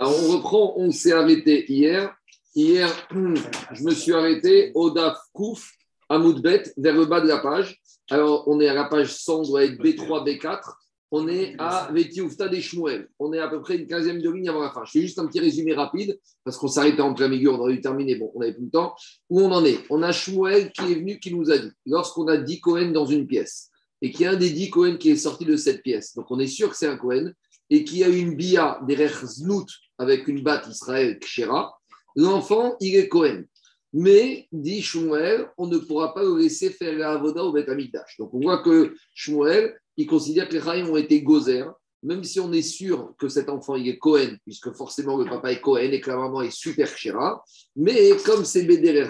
[0.00, 2.16] Alors, on reprend, on s'est arrêté hier.
[2.54, 5.72] Hier, je me suis arrêté au DAF Kouf,
[6.08, 7.78] à Moudbet, vers le bas de la page.
[8.08, 10.58] Alors, on est à la page 100, on doit être B3, B4.
[11.10, 13.10] On est à Vetiufta des Shmuel.
[13.18, 14.84] On est à peu près une quinzième de ligne avant la fin.
[14.86, 17.74] Je fais juste un petit résumé rapide, parce qu'on s'arrêtait en plein milieu, on aurait
[17.74, 18.94] dû terminer, bon, on n'avait plus le temps.
[19.28, 19.80] Où on en est?
[19.90, 23.04] On a Shmuel qui est venu, qui nous a dit, lorsqu'on a dit Cohen dans
[23.04, 23.68] une pièce,
[24.00, 26.30] et qu'il y a un des dix Cohen qui est sorti de cette pièce, donc
[26.30, 27.32] on est sûr que c'est un Cohen,
[27.70, 31.72] et qu'il y a une bia derrière Znout avec une batte Israël Kshera,
[32.16, 33.44] l'enfant, il est Cohen.
[33.92, 38.16] Mais, dit Shmuel, on ne pourra pas le laisser faire la avoda au Beth Amikdash.
[38.18, 41.64] Donc on voit que Shmuel, il considère que les Chaim ont été gozer,
[42.02, 45.52] même si on est sûr que cet enfant il est Cohen, puisque forcément le papa
[45.52, 47.42] est Cohen et que la maman est super Kshera.
[47.76, 49.08] Mais comme c'est Bederer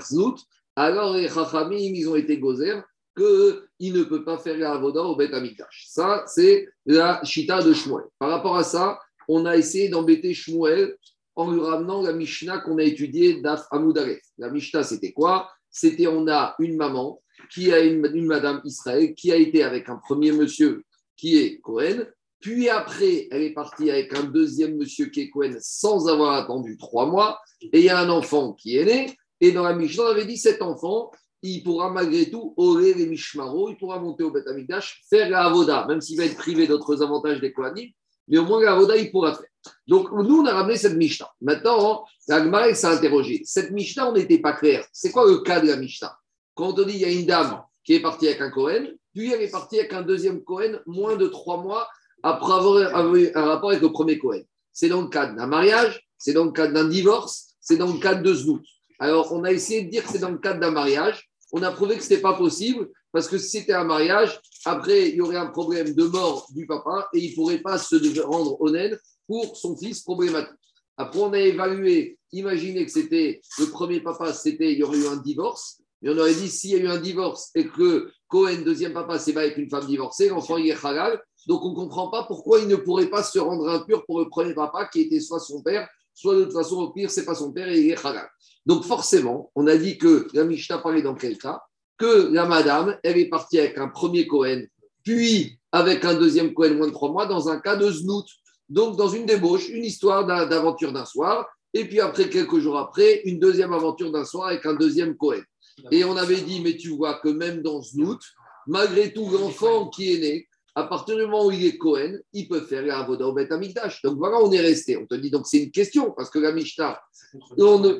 [0.76, 2.82] alors les Chachamim, ils ont été gozer
[3.16, 5.86] qu'il ne peut pas faire la avoda au Beth Amikdash.
[5.88, 8.04] Ça, c'est la chita de Shmuel.
[8.18, 10.96] Par rapport à ça, on a essayé d'embêter Shmuel
[11.36, 14.20] en lui ramenant la Mishnah qu'on a étudiée d'Af Amoudaref.
[14.38, 15.50] La Mishnah, c'était quoi?
[15.70, 19.88] C'était on a une maman qui a une, une, madame Israël qui a été avec
[19.88, 20.84] un premier monsieur
[21.16, 22.06] qui est Cohen,
[22.40, 26.76] puis après, elle est partie avec un deuxième monsieur qui est Cohen sans avoir attendu
[26.78, 30.04] trois mois, et il y a un enfant qui est né, et dans la Mishnah,
[30.04, 31.10] on avait dit cet enfant,
[31.42, 35.44] il pourra malgré tout orer les Mishmaro, il pourra monter au Beth Amikdash, faire la
[35.46, 37.90] Avoda, même s'il va être privé d'autres avantages des Kohanim,
[38.28, 39.46] mais au moins la Avoda, il pourra faire.
[39.86, 41.30] Donc, nous, on a ramené cette Mishnah.
[41.40, 43.42] Maintenant, la s'est interrogé.
[43.44, 44.86] Cette Mishnah, on n'était pas clair.
[44.92, 46.16] C'est quoi le cas de la Mishnah?
[46.54, 49.32] Quand on dit il y a une dame qui est partie avec un Cohen, puis
[49.32, 51.88] elle est partie avec un deuxième Cohen moins de trois mois
[52.22, 54.42] après avoir eu un rapport avec le premier Cohen.
[54.72, 57.98] C'est dans le cadre d'un mariage, c'est dans le cadre d'un divorce, c'est dans le
[57.98, 58.62] cadre de Znout.
[58.98, 61.72] Alors, on a essayé de dire que c'est dans le cadre d'un mariage on a
[61.72, 65.20] prouvé que ce n'était pas possible parce que si c'était un mariage, après, il y
[65.20, 68.98] aurait un problème de mort du papa et il ne pourrait pas se rendre honnête
[69.26, 70.54] pour son fils problématique.
[70.96, 75.06] Après, on a évalué, imaginez que c'était le premier papa, c'était il y aurait eu
[75.06, 75.80] un divorce.
[76.02, 79.18] Mais on aurait dit s'il y a eu un divorce et que Cohen, deuxième papa,
[79.18, 81.20] pas avec une femme divorcée, l'enfant il est halal.
[81.46, 84.28] Donc on ne comprend pas pourquoi il ne pourrait pas se rendre impur pour le
[84.28, 87.34] premier papa qui était soit son père, soit de toute façon au pire, c'est pas
[87.34, 88.28] son père et il est halal.
[88.66, 91.62] Donc forcément, on a dit que la Mishnah parlait dans quel cas?
[91.98, 94.62] Que la madame, elle est partie avec un premier Cohen,
[95.02, 98.26] puis avec un deuxième Cohen moins de trois mois, dans un cas de znout.
[98.68, 103.22] Donc dans une débauche, une histoire d'aventure d'un soir, et puis après, quelques jours après,
[103.24, 105.42] une deuxième aventure d'un soir avec un deuxième Cohen.
[105.90, 108.20] Et on avait dit, mais tu vois que même dans znout,
[108.66, 110.48] malgré tout, l'enfant qui est né,
[110.80, 113.52] à partir du moment où il est Cohen, il peut faire la Avoda au Beth
[113.52, 114.02] Amikdash.
[114.02, 114.96] Donc voilà, on est resté.
[114.96, 117.00] On te dit donc c'est une question, parce que la Mishnah,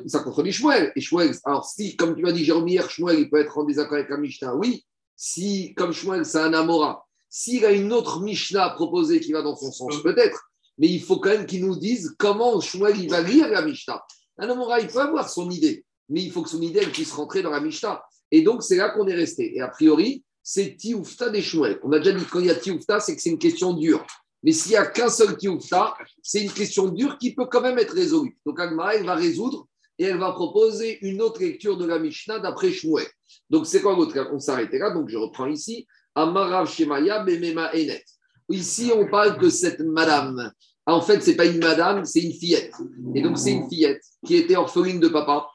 [0.07, 0.91] ça contredit Shmuel.
[0.95, 3.63] Et Shmuel, alors si, comme tu m'as dit Jérôme hier, Shmuel, il peut être en
[3.63, 4.85] désaccord avec la Mishnah, oui.
[5.15, 9.55] Si, comme Shmuel, c'est un Amora, s'il a une autre Mishnah proposée qui va dans
[9.55, 10.41] son sens, peut-être.
[10.77, 14.03] Mais il faut quand même qu'il nous dise comment Shmuel il va lire la Mishnah.
[14.37, 17.11] Un Amora, il peut avoir son idée, mais il faut que son idée elle puisse
[17.11, 18.01] rentrer dans la Mishnah.
[18.31, 19.55] Et donc c'est là qu'on est resté.
[19.55, 21.79] Et a priori, c'est Tioufta des Shmuel.
[21.83, 24.05] On a déjà dit quand y a Tioufta, c'est que c'est une question dure.
[24.43, 27.77] Mais s'il n'y a qu'un seul Tioufta, c'est une question dure qui peut quand même
[27.77, 28.37] être résolue.
[28.45, 29.67] Donc Agmara, elle va résoudre
[29.99, 33.07] et elle va proposer une autre lecture de la Mishnah d'après Shmuel.
[33.49, 35.87] Donc c'est quoi votre On s'arrêtait là, donc je reprends ici.
[36.15, 38.03] Amarav Shemaya Bemema Enet.
[38.49, 40.51] Ici, on parle que cette madame,
[40.85, 42.73] en fait, ce n'est pas une madame, c'est une fillette.
[43.15, 45.47] Et donc, c'est une fillette qui était orpheline de papa.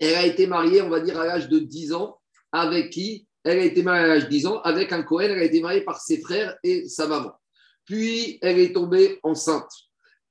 [0.00, 2.18] Elle a été mariée, on va dire, à l'âge de 10 ans,
[2.52, 5.28] avec qui elle a été mariée à l'âge de 10 ans avec un Cohen.
[5.30, 7.32] Elle a été mariée par ses frères et sa maman.
[7.84, 9.70] Puis, elle est tombée enceinte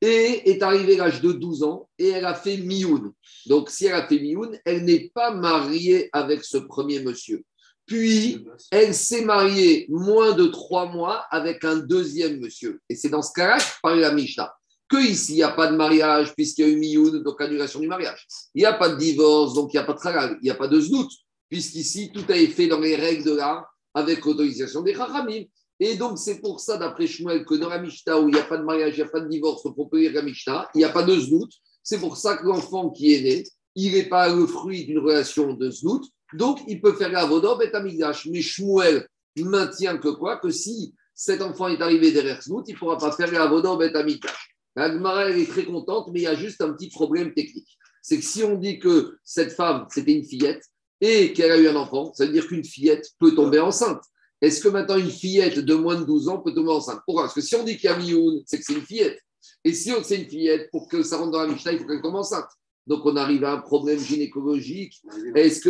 [0.01, 3.13] et est arrivée à l'âge de 12 ans et elle a fait mioun.
[3.45, 7.43] Donc, si elle a fait mioun, elle n'est pas mariée avec ce premier monsieur.
[7.85, 12.81] Puis, elle s'est mariée moins de trois mois avec un deuxième monsieur.
[12.89, 14.53] Et c'est dans ce cas-là que parle la Mishnah.
[14.89, 17.79] Que ici, il n'y a pas de mariage puisqu'il y a eu mioun, donc annulation
[17.79, 18.27] du mariage.
[18.53, 20.35] Il n'y a pas de divorce, donc il n'y a pas de travail.
[20.41, 21.09] Il n'y a pas de znout
[21.49, 25.43] puisqu'ici, tout a été fait dans les règles de l'art avec l'autorisation des Chachamim.
[25.79, 28.43] Et donc, c'est pour ça, d'après Shmuel, que dans la Mishnah, où il n'y a
[28.43, 30.79] pas de mariage, il n'y a pas de divorce, on peut lire la Mishnah, il
[30.79, 31.49] n'y a pas de znout.
[31.83, 33.43] C'est pour ça que l'enfant qui est né,
[33.75, 36.03] il n'est pas le fruit d'une relation de znout.
[36.33, 38.27] Donc, il peut faire la vodop et amigdash.
[38.27, 40.37] Mais Shmuel maintient que quoi?
[40.37, 43.81] Que si cet enfant est arrivé derrière znout, il ne pourra pas faire la vodop
[43.81, 44.55] et amigdash.
[44.75, 47.77] La Gemara, est très contente, mais il y a juste un petit problème technique.
[48.01, 50.63] C'est que si on dit que cette femme, c'était une fillette,
[51.01, 54.01] et qu'elle a eu un enfant, ça veut dire qu'une fillette peut tomber enceinte.
[54.41, 56.99] Est-ce que maintenant une fillette de moins de 12 ans peut tomber enceinte?
[57.05, 57.23] Pourquoi?
[57.23, 59.19] Parce que si on dit qu'il y a Mioun, c'est que c'est une fillette.
[59.63, 61.85] Et si on c'est une fillette, pour que ça rentre dans la Mishnah, il faut
[61.85, 62.49] qu'elle tombe enceinte.
[62.87, 65.01] Donc on arrive à un problème gynécologique.
[65.33, 65.69] Est-ce que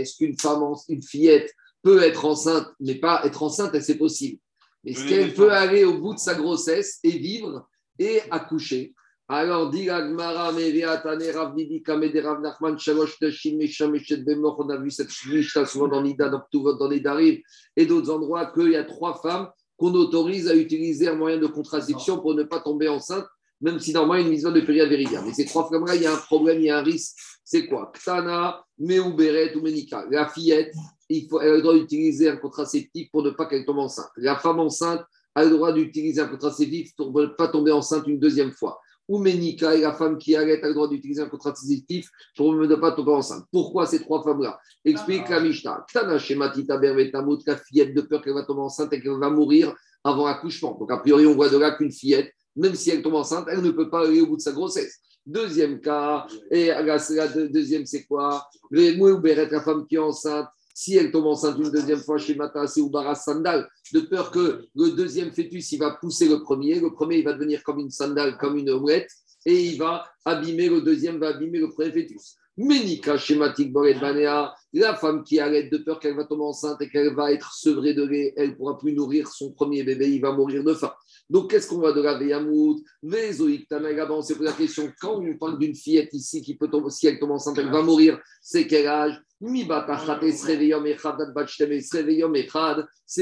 [0.00, 4.40] est-ce qu'une femme, une fillette peut être enceinte, mais pas être enceinte, c'est possible.
[4.84, 7.68] Est-ce qu'elle peut aller au bout de sa grossesse et vivre
[7.98, 8.94] et accoucher?
[9.28, 14.68] Alors, dit Agmara, Meviatane, Rav Didi, Kamede, Rav Nachman, Shalosh, Tashim, Mesham, Meshet, Bemor, on
[14.68, 17.38] a vu cette Mishnah souvent dans Nida, dans Ktuvot, dans les Darim,
[17.76, 21.48] et d'autres endroits, qu'il y a trois femmes qu'on autorise à utiliser un moyen de
[21.48, 23.26] contraception pour ne pas tomber enceinte,
[23.60, 25.24] même si normalement une mission de période véridienne.
[25.26, 27.16] Mais ces trois femmes-là, il y a un problème, il y a un risque.
[27.42, 27.90] C'est quoi?
[27.94, 30.04] Ktana, Meuberet ou Menika.
[30.08, 30.72] La fillette,
[31.10, 34.10] elle a le droit d'utiliser un contraceptif pour ne pas qu'elle tombe enceinte.
[34.18, 35.02] La femme enceinte
[35.34, 39.18] a le droit d'utiliser un contraceptif pour ne pas tomber enceinte une deuxième fois ou
[39.18, 42.92] Ménika et la femme qui arrête a le droit d'utiliser un contraceptif pour ne pas
[42.92, 43.44] tomber enceinte.
[43.52, 44.58] Pourquoi ces trois femmes-là?
[44.84, 45.84] Explique la Mishnah.
[45.92, 49.74] Tana Shematita Bervetamut, la fillette de peur qu'elle va tomber enceinte et qu'elle va mourir
[50.02, 50.76] avant l'accouchement.
[50.78, 53.62] Donc, a priori, on voit de là qu'une fillette, même si elle tombe enceinte, elle
[53.62, 55.00] ne peut pas aller au bout de sa grossesse.
[55.24, 58.46] Deuxième cas, et la, deuxième, c'est quoi?
[58.70, 62.90] La femme qui est enceinte, si elle tombe enceinte une deuxième fois chez Matase ou
[62.90, 67.16] Baras Sandal, de peur que le deuxième fœtus, il va pousser le premier, le premier,
[67.16, 69.10] il va devenir comme une sandale, comme une omelette,
[69.46, 72.36] et il va abîmer, le deuxième va abîmer le premier fœtus.
[72.56, 77.14] Ménika schématique Banea, la femme qui arrête de peur qu'elle va tomber enceinte et qu'elle
[77.14, 80.32] va être sevrée de lait, elle ne pourra plus nourrir son premier bébé, il va
[80.32, 80.92] mourir de faim.
[81.28, 85.36] Donc, qu'est-ce qu'on va de la Veyamout Vézoïk Tanaïga, on s'est la question quand on
[85.36, 88.66] parle d'une fillette ici qui peut tomber, si elle tombe enceinte, elle va mourir, c'est
[88.66, 89.20] quel âge?
[89.38, 89.66] C'est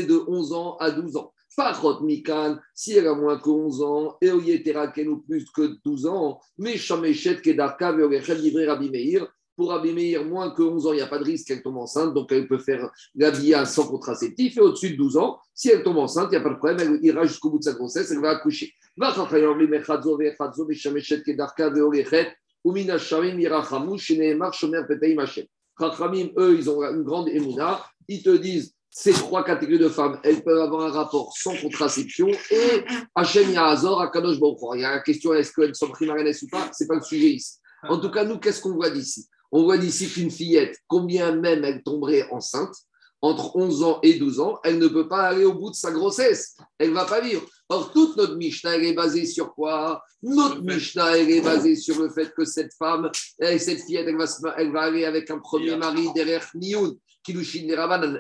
[0.06, 1.32] de 11 ans à 12 ans.
[1.56, 6.06] Parot Mikan, si elle a moins que 11 ans, et Oyeteraken ou plus que 12
[6.06, 9.26] ans, mais Shameshet Kedarka Veorechel livré Rabbi Meir.
[9.56, 12.12] Pour Rabbi moins que 11 ans, il n'y a pas de risque qu'elle tombe enceinte,
[12.12, 14.56] donc elle peut faire la via sans contraceptif.
[14.56, 16.80] Et au-dessus de 12 ans, si elle tombe enceinte, il n'y a pas de problème,
[16.80, 18.72] elle ira jusqu'au bout de sa grossesse, elle va accoucher.
[25.78, 27.84] Chachamim, eux, ils ont une grande émouna.
[28.08, 32.28] Ils te disent, ces trois catégories de femmes, elles peuvent avoir un rapport sans contraception
[32.28, 32.84] et
[33.16, 34.36] Hachem Yahazor à Kadosh
[34.76, 36.70] Il y a la question, est-ce qu'elles sont primariennes ou pas?
[36.72, 37.56] Ce n'est pas le sujet ici.
[37.88, 39.26] En tout cas, nous, qu'est-ce qu'on voit d'ici?
[39.50, 42.72] On voit d'ici qu'une fillette, combien même elle tomberait enceinte,
[43.24, 45.90] entre 11 ans et 12 ans, elle ne peut pas aller au bout de sa
[45.90, 46.58] grossesse.
[46.78, 47.42] Elle ne va pas vivre.
[47.70, 50.02] Or, toute notre Mishnah, elle est basée sur quoi?
[50.22, 53.10] Notre Mishnah, elle est basée sur le fait que cette femme,
[53.40, 54.26] cette fillette, elle va,
[54.58, 57.66] elle va aller avec un premier mari derrière Mioun, Kilushin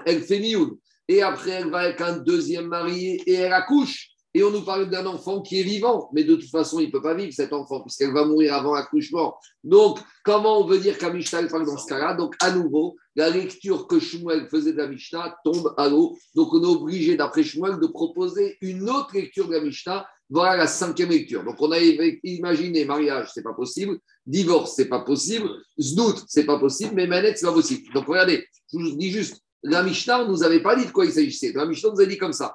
[0.06, 0.70] elle fait Mioun.
[1.06, 4.08] Et après, elle va avec un deuxième mari et elle accouche.
[4.36, 6.90] Et on nous parle d'un enfant qui est vivant, mais de toute façon, il ne
[6.90, 9.36] peut pas vivre cet enfant, puisqu'elle va mourir avant l'accouchement.
[9.62, 12.14] Donc, comment on veut dire qu'un Mishnah parle dans ce cas-là?
[12.14, 16.16] Donc, à nouveau, la lecture que Shmuel faisait de la Mishnah tombe à l'eau.
[16.34, 20.04] Donc, on est obligé, d'après Shmuel, de proposer une autre lecture de la Mishnah.
[20.28, 21.44] Voilà la cinquième lecture.
[21.44, 23.98] Donc, on a imaginé mariage, c'est pas possible.
[24.26, 25.48] Divorce, c'est pas possible.
[25.80, 26.94] Znout, c'est pas possible.
[26.96, 27.92] Mais Manet, c'est pas possible.
[27.94, 31.06] Donc, regardez, je vous dis juste, la Mishnah ne nous avait pas dit de quoi
[31.06, 31.52] il s'agissait.
[31.54, 32.54] La Mishnah nous a dit comme ça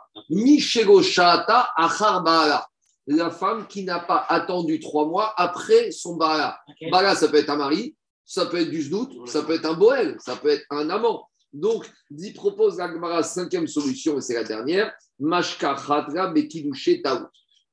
[1.75, 2.67] Achar Baala.
[3.07, 6.59] La femme qui n'a pas attendu trois mois après son Baala.
[6.91, 9.73] Baala, ça peut être un mari, ça peut être du Zdout, ça peut être un
[9.73, 11.27] Boel, ça peut être un amant.
[11.51, 15.75] Donc, dit propose la cinquième solution, et c'est la dernière Mashka
[16.33, 17.25] Bekidushe Taout.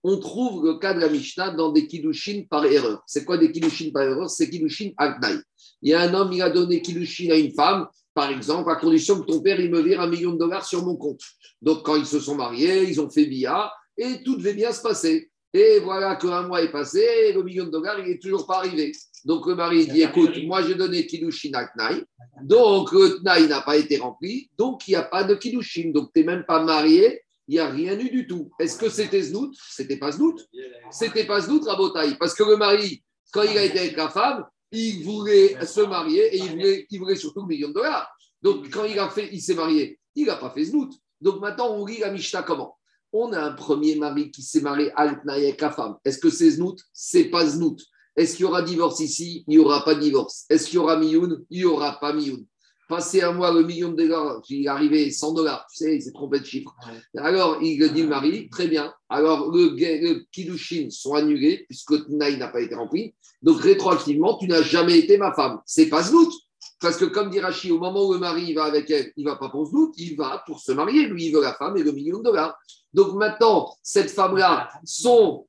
[0.03, 3.03] On trouve le cas de la Mishnah dans des Kidushin par erreur.
[3.07, 4.31] C'est quoi des Kidushin par erreur?
[4.31, 5.39] C'est Kidushin Agnaï.
[5.83, 7.87] Il y a un homme, il a donné Kidushin à une femme,
[8.17, 10.83] par exemple, à condition que ton père, il me vire un million de dollars sur
[10.83, 11.21] mon compte.
[11.61, 14.81] Donc, quand ils se sont mariés, ils ont fait bia et tout devait bien se
[14.81, 15.31] passer.
[15.53, 18.57] Et voilà qu'un mois est passé et le million de dollars, il n'est toujours pas
[18.57, 18.93] arrivé.
[19.27, 22.05] Donc, le mari dit Écoute, moi, j'ai donné Kiddushin à Knaï.
[22.43, 24.49] Donc, le Knaï n'a pas été rempli.
[24.57, 25.91] Donc, il n'y a pas de Kiddushin.
[25.93, 27.21] Donc, tu n'es même pas marié.
[27.49, 28.51] Il n'y a rien eu du tout.
[28.59, 29.55] Est-ce que c'était Znout?
[29.69, 30.43] C'était pas Znout.
[30.91, 32.17] C'était pas Znout, Rabotaï.
[32.19, 36.35] Parce que le mari, quand il a été avec la femme, il voulait se marier
[36.35, 38.09] et il voulait, il voulait surtout le million de dollars.
[38.43, 40.93] Donc, quand il a fait, il s'est marié, il n'a pas fait Znout.
[41.21, 42.77] Donc, maintenant, on lit la Mishnah comment?
[43.13, 45.97] On a un premier mari qui s'est marié avec la femme.
[46.05, 46.79] Est-ce que c'est Znout?
[46.93, 47.81] C'est pas Znout.
[48.17, 49.45] Est-ce qu'il y aura divorce ici?
[49.47, 50.47] Il n'y aura pas de divorce.
[50.49, 51.45] Est-ce qu'il y aura Mioun?
[51.51, 52.45] Il n'y aura pas Mioun.
[52.89, 56.01] Passer un mois le million de dollars, il est arrivé 100 dollars, tu sais, il
[56.03, 56.73] s'est trompé de chiffre.
[57.19, 58.95] Alors, il dit le mari, très bien.
[59.09, 63.13] Alors, le, le Kidushin sont annulés puisque Tnaï n'a pas été rempli.
[63.43, 65.59] Donc, rétroactivement, tu n'as jamais été ma femme.
[65.67, 66.33] C'est pas Znout.
[66.81, 69.31] Parce que, comme dit Rachid, au moment où le mari va avec elle, il ne
[69.31, 71.07] va pas pour Znout, il va pour se marier.
[71.07, 72.57] Lui, il veut la femme et le million de dollars.
[72.93, 75.47] Donc, maintenant, cette femme-là, son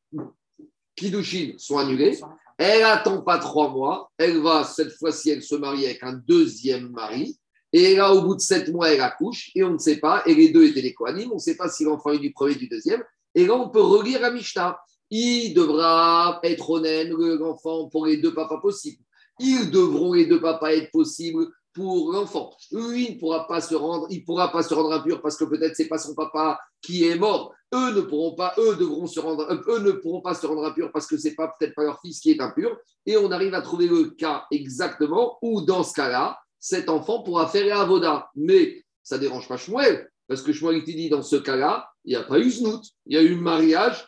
[0.95, 2.19] Kidushin sont annulés.
[2.57, 4.11] Elle n'attend pas trois mois.
[4.17, 7.37] Elle va, cette fois-ci, elle se marie avec un deuxième mari.
[7.73, 9.51] Et là, au bout de sept mois, elle accouche.
[9.53, 10.23] Et on ne sait pas.
[10.25, 11.31] Et les deux étaient les coanimes.
[11.31, 13.03] On ne sait pas si l'enfant est du premier ou du deuxième.
[13.35, 14.77] Et là, on peut relire à Mishnah
[15.09, 19.03] il devra être honnête, l'enfant, pour les deux papas possibles.
[19.39, 22.55] Ils devront, les deux papas, être possibles pour l'enfant.
[22.71, 25.43] Lui, il ne pourra pas se rendre, il pourra pas se rendre impur parce que
[25.45, 27.53] peut-être c'est pas son papa qui est mort.
[27.71, 30.91] Eux ne pourront pas, eux devront se rendre, eux ne pourront pas se rendre impurs
[30.91, 32.75] parce que c'est pas peut-être pas leur fils qui est impur.
[33.05, 37.47] Et on arrive à trouver le cas exactement où dans ce cas-là, cet enfant pourra
[37.47, 38.31] faire avoda.
[38.35, 42.15] Mais ça dérange pas Shmuel parce que Shmuel te dit dans ce cas-là, il n'y
[42.15, 44.07] a pas eu znout, il y a eu mariage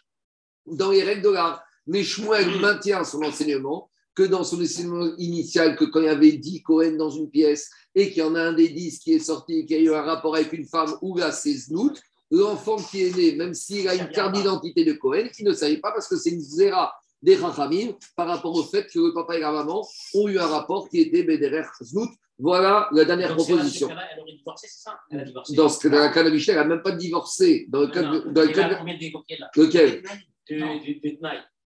[0.66, 1.64] dans les règles de l'art.
[1.86, 6.34] Mais Shmuel maintient son enseignement que dans son enseignement initial, que quand il y avait
[6.34, 9.20] 10 Cohen dans une pièce et qu'il y en a un des 10 qui est
[9.20, 11.94] sorti et qui a eu un rapport avec une femme où là c'est Znout,
[12.30, 15.78] l'enfant qui est né, même s'il a une carte d'identité de Cohen, il ne savait
[15.78, 19.38] pas parce que c'est une zéra des Rachamim par rapport au fait que le papa
[19.38, 22.10] et la maman ont eu un rapport qui était Bederer Znout.
[22.38, 23.88] Voilà la dernière proposition.
[23.88, 25.00] Dans elle aurait divorcé, c'est ça?
[25.12, 25.56] Elle a divorcé.
[25.56, 27.68] Dans ce dans le cas elle n'a même pas divorcé.
[27.70, 29.50] Dans le cas de- dans le cas de- combien de décoquets, là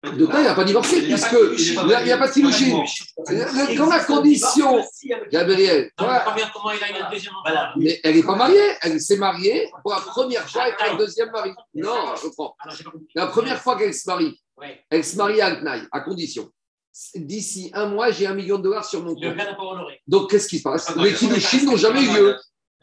[0.02, 2.82] De quoi il n'a pas divorcé, puisque il n'y a pas de kilouchine.
[3.76, 4.82] Quand la condition,
[5.30, 5.90] Gabriel,
[7.76, 11.30] mais elle n'est pas mariée, elle s'est mariée pour la première fois avec un deuxième
[11.30, 11.50] mari.
[11.74, 12.56] Non, je comprends.
[12.60, 12.70] Ah.
[13.14, 14.40] La première fois qu'elle se marie,
[14.88, 16.50] elle se marie à Tnaï, à condition.
[17.14, 19.36] D'ici un mois, j'ai un million de dollars sur mon compte.
[20.06, 22.36] Donc, qu'est-ce qui se passe Les kilouchines n'ont jamais eu lieu.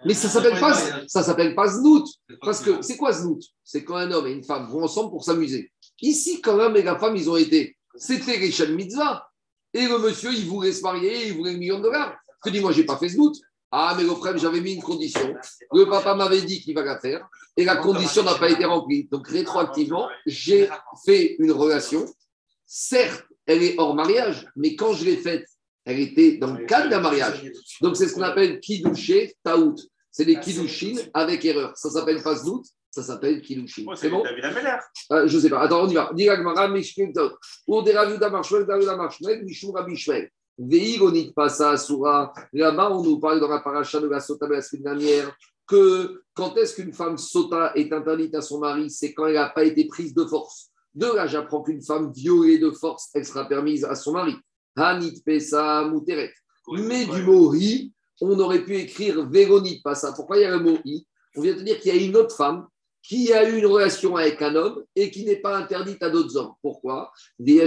[0.05, 0.73] Mais ça s'appelle pas,
[1.07, 2.05] ça s'appelle pas znout.
[2.41, 3.41] Parce que c'est quoi znout?
[3.63, 5.71] C'est quand un homme et une femme vont ensemble pour s'amuser.
[6.01, 7.75] Ici, quand l'homme et la femme, ils ont été.
[7.95, 9.27] C'était les Mitzvah.
[9.73, 12.15] Et le monsieur, il voulait se marier, il voulait un million de dollars.
[12.45, 13.35] Je dis, moi, j'ai pas fait znout.
[13.71, 15.35] Ah, mais le frère, j'avais mis une condition.
[15.73, 17.27] Le papa m'avait dit qu'il va la faire.
[17.57, 19.07] Et la condition n'a pas été remplie.
[19.11, 20.69] Donc, rétroactivement, j'ai
[21.05, 22.05] fait une relation.
[22.65, 25.45] Certes, elle est hors mariage, mais quand je l'ai faite,
[25.83, 27.51] elle était dans le cadre d'un mariage.
[27.81, 29.75] Donc, c'est ce qu'on appelle kidouché, taout.
[30.11, 31.77] C'est des kiddouchines avec erreur.
[31.77, 33.87] Ça s'appelle pas znout, ça s'appelle kiddouchine.
[33.95, 34.23] c'est bon.
[35.11, 35.61] Euh, Je sais pas.
[35.61, 36.11] Attends, on y va.
[37.67, 40.29] Ou des Marshmel, Marshmel, Shmuel.
[40.57, 42.33] Veigonit Pasa Asura.
[42.53, 45.35] Là-bas, on nous parle dans la paracha de la Sota de la semaine dernière
[45.67, 49.49] que quand est-ce qu'une femme Sota est interdite à son mari, c'est quand elle n'a
[49.49, 50.69] pas été prise de force.
[50.95, 54.35] De là, j'apprends qu'une femme violée de force, elle sera permise à son mari.
[54.75, 55.21] Hanit.
[55.25, 60.13] Mais du mot hi, on aurait pu écrire Véronite, pas ça.
[60.13, 62.15] Pourquoi il y a le mot hi On vient de dire qu'il y a une
[62.15, 62.65] autre femme
[63.07, 66.35] qui a eu une relation avec un homme et qui n'est pas interdite à d'autres
[66.35, 66.51] hommes.
[66.61, 67.09] Pourquoi?
[67.39, 67.61] Il y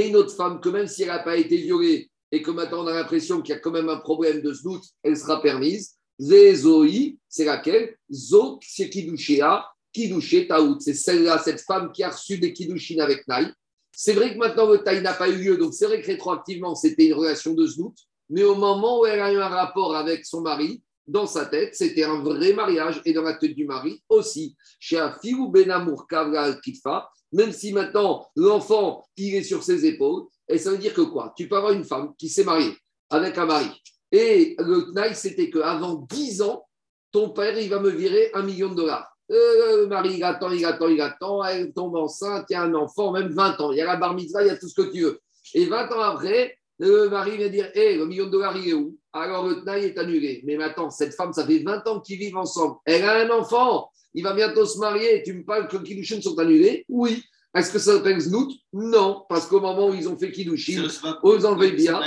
[0.00, 2.84] a une autre femme que même si elle n'a pas été violée et que maintenant
[2.84, 5.96] on a l'impression qu'il y a quand même un problème de doute, elle sera permise.
[6.18, 7.96] C'est laquelle?
[8.10, 10.80] Zo, c'est Kidushéa, Kidouché Taout.
[10.80, 13.52] C'est celle-là, cette femme qui a reçu des Kidushin avec Naï.
[13.92, 16.74] C'est vrai que maintenant le taille n'a pas eu lieu, donc c'est vrai que rétroactivement
[16.74, 17.94] c'était une relation de znout,
[18.30, 21.74] mais au moment où elle a eu un rapport avec son mari, dans sa tête,
[21.74, 24.56] c'était un vrai mariage et dans la tête du mari aussi.
[24.78, 30.58] Chez Afilou Benamour Kavla Kitfa, même si maintenant l'enfant il est sur ses épaules, et
[30.58, 31.34] ça veut dire que quoi?
[31.36, 32.76] Tu peux avoir une femme qui s'est mariée
[33.10, 33.70] avec un mari,
[34.12, 36.64] et le tnaï c'était qu'avant 10 ans,
[37.10, 39.10] ton père il va me virer un million de dollars.
[39.32, 42.62] Euh, le mari, il attend, il attend, il attend, elle tombe enceinte, il y a
[42.62, 44.68] un enfant, même 20 ans, il y a la bar mitzvah, il y a tout
[44.68, 45.20] ce que tu veux.
[45.54, 46.56] Et 20 ans après,
[46.88, 48.96] le mari vient dire Hé, le million de dollars, il est où?
[49.12, 50.42] Alors le tnaï est annulé.
[50.44, 52.76] Mais maintenant, cette femme, ça fait 20 ans qu'ils vivent ensemble.
[52.84, 55.22] Elle a un enfant, il va bientôt se marier.
[55.24, 56.84] Tu me parles que Kiddushin sont annulés?
[56.88, 57.22] Oui.
[57.52, 60.82] Est-ce que ça s'appelle Znout Non, parce qu'au moment où ils ont fait Kiddushin,
[61.24, 61.98] aux enlevés bien,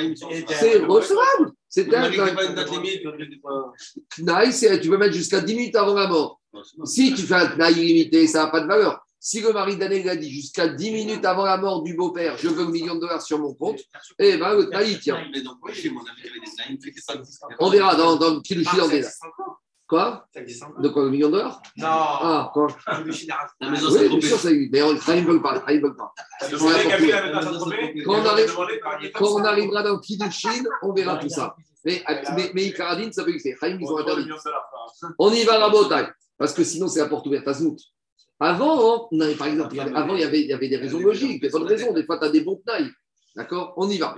[0.59, 1.51] c'est recevable.
[1.67, 2.09] C'était un
[4.51, 6.39] c'est- tu peux mettre jusqu'à 10 minutes avant la mort.
[6.85, 9.02] Si tu fais un Knaï illimité, ça n'a pas de valeur.
[9.25, 12.49] Si le mari d'année a dit jusqu'à 10 minutes avant la mort du beau-père, je
[12.49, 13.79] veux un million de dollars sur mon compte,
[14.19, 15.17] eh ben le il tient.
[15.31, 17.41] Mais donc, oui, chez mon ami, il y avait des naïms, fait que ça existe
[17.41, 17.55] encore.
[17.61, 18.97] On verra dans, dans le en ça détail.
[18.97, 19.61] existe encore.
[19.87, 20.81] Quoi Ça existe encore.
[20.81, 21.87] De quoi, le million de dollars Non.
[21.87, 22.67] Ah, quoi.
[22.85, 22.99] La
[23.69, 24.73] maison Oui, bien sûr, ça existe.
[24.73, 25.59] Mais on- Khaïm ne veut pas.
[25.61, 26.13] Khaïm veut pas.
[29.13, 31.55] Quand on arrivera dans le Kiddushin, on verra tout ça.
[31.85, 32.03] Mais,
[32.35, 33.55] mais, mais Icaradine, ça peut exister.
[33.57, 34.25] Khaïm, ils ont interdit.
[34.25, 34.35] le.
[35.17, 36.07] On y va à la bataille.
[36.37, 37.77] Parce que sinon, c'est la porte ouverte à Znout.
[38.43, 40.53] Avant, hein, on avait, par exemple, il y avait- avant, il y, avait, il y
[40.53, 41.93] avait des raisons logiques, des bonnes raisons.
[41.93, 42.91] Des fois, tu as des bons tenailles.
[43.35, 43.73] D'accord?
[43.77, 44.15] On y va.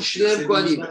[0.00, 0.86] Shem, Kohanim.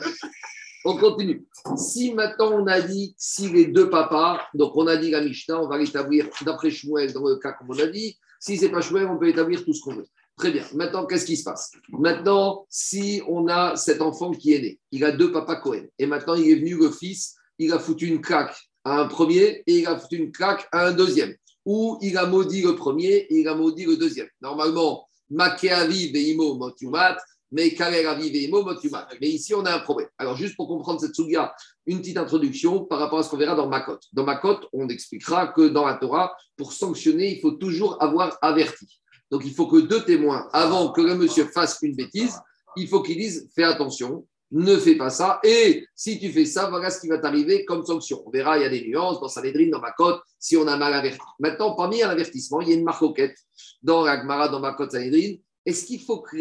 [0.85, 1.45] On continue.
[1.77, 5.61] Si maintenant on a dit, si les deux papas, donc on a dit la Mishnah,
[5.61, 8.17] on va l'établir d'après Shmuel dans le cas comme on a dit.
[8.39, 10.05] Si c'est pas Shmuel, on peut établir tout ce qu'on veut.
[10.37, 10.65] Très bien.
[10.73, 11.71] Maintenant, qu'est-ce qui se passe?
[11.87, 16.05] Maintenant, si on a cet enfant qui est né, il a deux papas Cohen, et
[16.05, 19.79] maintenant il est venu le fils, il a foutu une claque à un premier et
[19.79, 21.33] il a foutu une claque à un deuxième.
[21.65, 24.27] Ou il a maudit le premier et il a maudit le deuxième.
[24.41, 27.17] Normalement, Makeavi Veimo Motumat,
[27.53, 29.07] mais Kaleravi Veimo Motumat.
[29.21, 30.09] Mais ici, on a un problème.
[30.17, 31.53] Alors, juste pour comprendre cette souga,
[31.85, 33.99] une petite introduction par rapport à ce qu'on verra dans Makot.
[34.11, 38.99] Dans Makot, on expliquera que dans la Torah, pour sanctionner, il faut toujours avoir averti.
[39.29, 42.39] Donc, il faut que deux témoins, avant que le monsieur fasse une bêtise,
[42.75, 45.39] il faut qu'ils disent fais attention, ne fais pas ça.
[45.43, 48.23] Et si tu fais ça, voilà ce qui va t'arriver comme sanction.
[48.25, 50.93] On verra, il y a des nuances dans Sanhedrin, dans Makot, si on a mal
[50.93, 51.19] averti.
[51.39, 53.37] Maintenant, parmi un avertissement, il y a une marcoquette
[53.81, 55.35] dans la Gemara, dans Makot Sanhedrin.
[55.65, 56.37] Est-ce qu'il faut que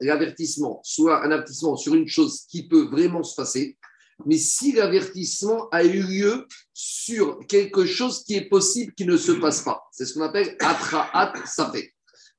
[0.00, 3.78] l'avertissement, soit un avertissement sur une chose qui peut vraiment se passer?
[4.26, 9.32] Mais si l'avertissement a eu lieu sur quelque chose qui est possible qui ne se
[9.32, 11.94] passe pas, c'est ce qu'on appelle atraat sapek.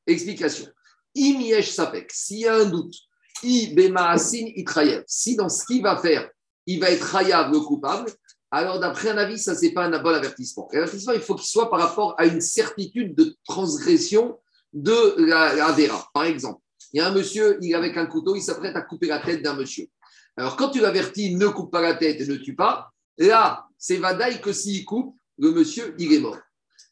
[0.05, 0.67] Explication.
[1.15, 2.95] Imiesh sapek, s'il y a un doute,
[3.43, 6.29] i bemaasin itrayev, si dans ce qu'il va faire,
[6.65, 8.11] il va être rayab le coupable,
[8.51, 10.67] alors d'après un avis, ça c'est pas un bon avertissement.
[10.73, 14.37] L'avertissement, il faut qu'il soit par rapport à une certitude de transgression
[14.73, 16.09] de la, la vera.
[16.13, 16.61] Par exemple,
[16.93, 19.19] il y a un monsieur, il est avec un couteau, il s'apprête à couper la
[19.19, 19.87] tête d'un monsieur.
[20.35, 23.97] Alors, quand tu l'avertis, ne coupe pas la tête et ne tue pas, là, c'est
[23.97, 26.37] Vadaï que s'il coupe, le monsieur, il est mort.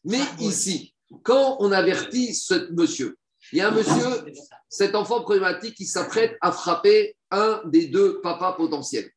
[0.06, 3.18] Mais ici, quand on avertit ce monsieur,
[3.52, 4.26] il y a un monsieur,
[4.70, 9.10] cet enfant problématique, qui s'apprête à frapper un des deux papas potentiels.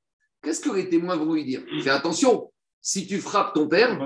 [0.43, 1.63] Qu'est-ce que les témoins vont lui dire?
[1.83, 3.97] Fais attention, si tu frappes ton père,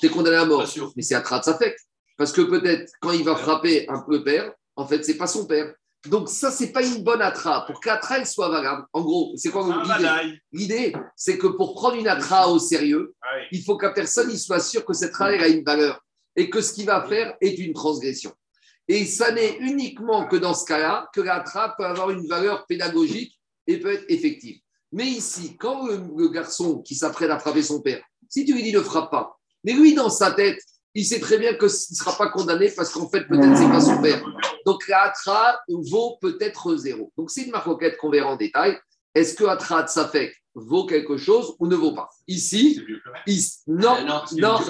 [0.00, 0.66] tu es condamné à mort.
[0.96, 1.76] Mais c'est à de sa fête.
[2.16, 5.26] Parce que peut-être, quand il va frapper un peu le père, en fait, c'est pas
[5.26, 5.74] son père.
[6.08, 7.64] Donc, ça, c'est pas une bonne atra.
[7.66, 10.38] Pour qu'atra soit valable, en gros, c'est quoi l'idée?
[10.50, 13.46] L'idée, c'est que pour prendre une atra au sérieux, Ah oui.
[13.52, 16.00] il faut que la personne il soit sûr que cette elle a une valeur
[16.34, 18.32] et que ce qu'il va faire est une transgression.
[18.92, 23.40] Et ça n'est uniquement que dans ce cas-là que l'atra peut avoir une valeur pédagogique
[23.66, 24.60] et peut être effective.
[24.92, 28.70] Mais ici, quand le, garçon qui s'apprête à frapper son père, si tu lui dis
[28.70, 29.34] ne frappe pas,
[29.64, 30.60] mais lui, dans sa tête,
[30.94, 33.80] il sait très bien qu'il ne sera pas condamné parce qu'en fait, peut-être c'est pas
[33.80, 34.22] son père.
[34.66, 37.10] Donc la Atra vaut peut-être zéro.
[37.16, 38.78] Donc c'est une maroquette qu'on verra en détail.
[39.14, 42.80] Est-ce que Atra Safek vaut quelque chose ou ne vaut pas Ici,
[43.26, 43.96] ici- non,
[44.36, 44.60] non.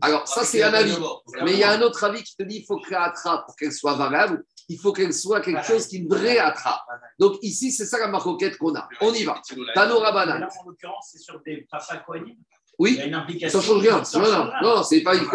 [0.00, 0.96] Alors ça c'est un avis.
[1.42, 3.44] Mais il y a un autre avis qui te dit qu'il faut que la Atra,
[3.44, 6.84] pour qu'elle soit valable, il faut qu'elle soit quelque chose qui vraie Atra.
[7.18, 8.88] Donc ici, c'est ça la maroquette qu'on a.
[9.00, 9.40] On y va.
[9.74, 10.40] Tano Mais Rabanan.
[10.40, 12.36] Là, en l'occurrence, c'est sur des papas Kohanim.
[12.36, 12.36] Il
[12.78, 13.60] Oui, y a une implication.
[13.60, 14.04] Ça change rien.
[14.04, 15.26] Ça Non, change non, c'est pas une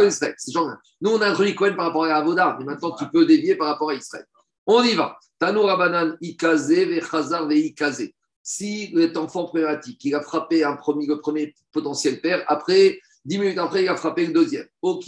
[0.67, 0.77] rien.
[1.01, 3.67] Nous, on a introduit Cohen par rapport à Avoda, mais maintenant tu peux dévier par
[3.67, 4.25] rapport à Israël.
[4.67, 5.17] On y va.
[5.39, 8.11] Tano Rabanan, Ikaze, Vechazar, Veikaze.
[8.43, 13.37] Si cet enfant problématique, il a frappé un premier, le premier potentiel père, après, dix
[13.37, 14.65] minutes après, il a frappé le deuxième.
[14.81, 14.99] O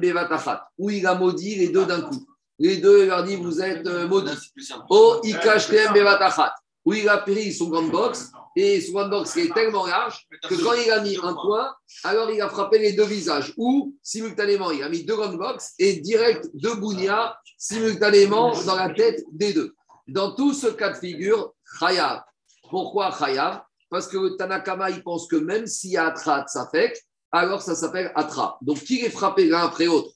[0.00, 0.68] Bevatachat.
[0.78, 2.26] Où il a maudit les deux d'un coup.
[2.58, 4.52] Les deux, il leur dit, vous êtes euh, maudits.
[4.88, 6.54] Oh, Ikashtem Bevatachat.
[6.84, 10.54] Où il a pris son grande box et son grande box est tellement large que
[10.54, 11.72] quand il a mis un point,
[12.04, 13.52] alors il a frappé les deux visages.
[13.56, 18.90] Ou simultanément, il a mis deux grandes box et direct deux bougnats simultanément dans la
[18.90, 19.74] tête des deux.
[20.10, 22.22] Dans tout ce cas de figure, Chayav.
[22.68, 23.62] Pourquoi Chayav?
[23.88, 28.10] Parce que Tanakama, il pense que même s'il y a Atra Tsafek, alors ça s'appelle
[28.16, 28.58] Atra.
[28.60, 30.10] Donc, qui est frappé l'un après l'autre?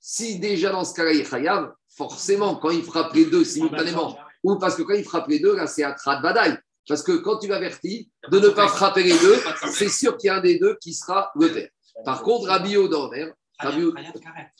[0.00, 4.16] Si déjà dans ce cas-là, il est Chayav, forcément, quand il frappe les deux simultanément,
[4.44, 6.56] ou parce que quand il frappe les deux, là, c'est Atra de Badaï.
[6.88, 9.36] Parce que quand tu l'avertis de ne pas frapper les deux,
[9.72, 11.68] c'est sûr qu'il y a un des deux qui sera le père.
[12.04, 13.90] Par contre, Rabbi Odomer, Rabbi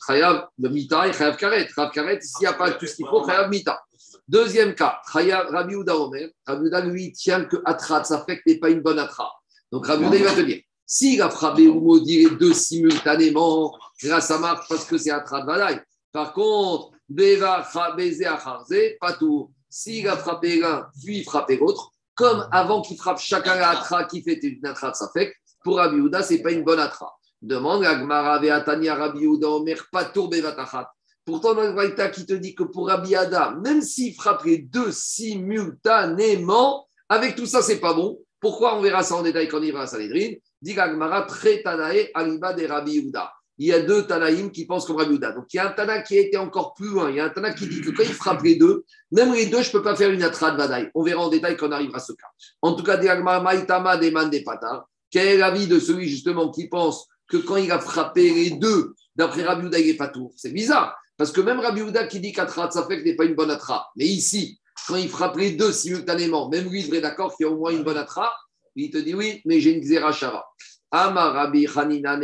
[0.05, 1.67] Chayav Mita et Chayav Karet.
[1.73, 3.81] Chayav Karet, s'il n'y a pas tout ce qu'il faut, Chayav Mita.
[4.31, 6.29] Deuxième cas, Chayav Rabbi Ouda Omer.
[6.45, 9.29] Rabbi Ouda, lui, tient que Atra, ça fait que n'est pas une bonne Atra.
[9.73, 13.77] Donc Rabbi Ouda, il va te dire, s'il a frappé ou maudit les deux simultanément,
[14.03, 15.81] là, ça marche parce que c'est Atra de Badaï.
[16.13, 17.67] Par contre, Beva,
[17.97, 19.51] Beze, Acharze, pas tout.
[19.69, 24.23] S'il a frappé l'un, puis frappé l'autre, comme avant qu'il frappe chacun la Atra qui
[24.23, 27.13] fait une Atra de sa fait, pour Rabbi Ouda, ce n'est pas une bonne Atra.
[27.41, 30.89] Demande à Gmara Veatania Rabbi Ouda Omer Patour Bevatachat.
[31.25, 34.91] Pourtant, dans le qui te dit que pour Rabbi Ada, même s'il frappe les deux
[34.91, 38.19] simultanément, avec tout ça, c'est pas bon.
[38.39, 40.33] Pourquoi On verra ça en détail quand on ira à Sanhedrin?
[40.61, 43.11] Dit Gmara Tre Tanae Aliba de Rabbi.
[43.57, 45.31] Il y a deux Tanaïm qui pensent comme Rabbi Ouda.
[45.31, 47.11] Donc il y a un Tana qui a été encore plus loin.
[47.11, 49.45] Il y a un Tana qui dit que quand il frappe les deux, même les
[49.45, 50.89] deux, je ne peux pas faire une atra de Vadaï.
[50.95, 52.27] On verra en détail quand on arrivera à ce cas.
[52.63, 54.83] En tout cas, dit Gmara Maïtama de.
[55.11, 58.95] Quel est l'avis de celui justement qui pense que quand il a frappé les deux,
[59.15, 60.97] d'après Rabbi Ouda, il n'est pas C'est bizarre.
[61.21, 63.91] Parce que même Rabbi Ouda qui dit qu'Atra Tsafek n'est pas une bonne Atra.
[63.95, 67.47] Mais ici, quand il frappe les deux simultanément, même lui, il devrait d'accord qu'il y
[67.47, 68.33] a au moins une bonne Atra.
[68.75, 70.43] Il te dit oui, mais j'ai une Xera Shava.
[70.89, 72.19] Amar Rabbi Hanina.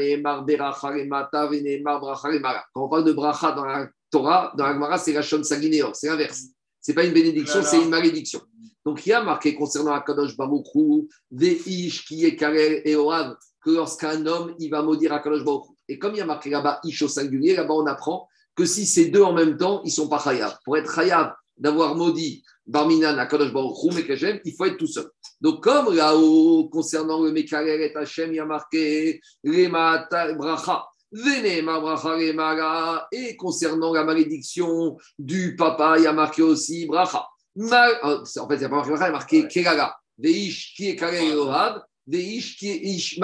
[2.73, 5.95] Quand on parle de Bracha dans la Torah, dans la Gemara, c'est la Shon Sagineor.
[5.95, 6.45] C'est l'inverse.
[6.81, 8.41] C'est pas une bénédiction, c'est une malédiction.
[8.83, 13.69] Donc il y a marqué concernant Akadosh Baruchou, Veish qui est Karel et Orav, que
[13.69, 15.75] lorsqu'un homme, il va maudire Akadosh Baruchou.
[15.88, 18.27] Et comme il y a marqué là-bas Ish au singulier, là-bas on apprend
[18.58, 20.58] que si c'est deux en même temps, ils sont pas chayav.
[20.65, 23.78] Pour être chayav, d'avoir maudit Barminan, Akadosh Baruch
[24.43, 25.08] il faut être tout seul.
[25.39, 30.86] Donc, comme là-haut, concernant le Mekarel et Hachem, il y a marqué Rema Bracha,
[32.34, 37.26] Bracha et concernant la malédiction du papa, il y a marqué aussi Bracha.
[37.56, 39.96] C'est- En fait, il n'y a pas marqué Macha, il y a marqué Kerala.
[40.17, 41.00] Veish qui est
[42.08, 43.20] Veish qui est Ish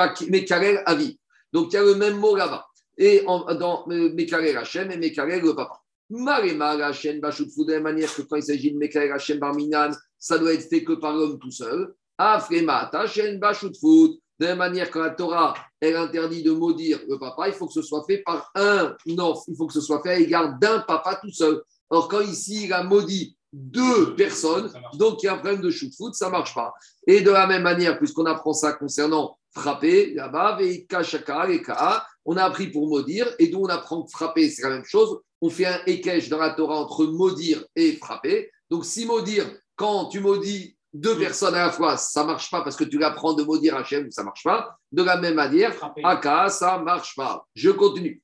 [0.86, 1.20] Avi.
[1.52, 2.66] Donc il y a le même mot là-bas.
[2.98, 5.80] Et en- dans euh, Mekarel Hachem et Mekarel le papa.
[6.10, 9.92] Marema Hachem Bashutfou, de la même manière que quand il s'agit de Mekarel Hachem Barminan,
[10.20, 11.94] ça doit être fait que par l'homme tout seul.
[12.18, 17.18] Afrema Hachem Bashutfou, de la même manière que la Torah, elle interdit de maudire le
[17.18, 20.02] papa, il faut que ce soit fait par un enfant, il faut que ce soit
[20.04, 21.62] fait à l'égard d'un papa tout seul.
[21.90, 25.70] Or, quand ici, il a maudit deux personnes, donc il y a un problème de
[25.70, 26.74] shoot foot, ça ne marche pas.
[27.06, 32.38] Et de la même manière, puisqu'on apprend ça concernant frapper, là-bas, Veika, Shaka, Eka, on
[32.38, 35.20] a appris pour maudire, et d'où on apprend que frapper, c'est la même chose.
[35.42, 38.50] On fait un ékèche dans la Torah entre maudire et frapper.
[38.70, 42.62] Donc, si maudire, quand tu maudis deux personnes à la fois, ça ne marche pas
[42.62, 44.78] parce que tu l'apprends de maudire Hachem, ça ne marche pas.
[44.92, 45.74] De la même manière.
[46.04, 47.46] Aka, ça ne marche pas.
[47.56, 48.22] Je continue.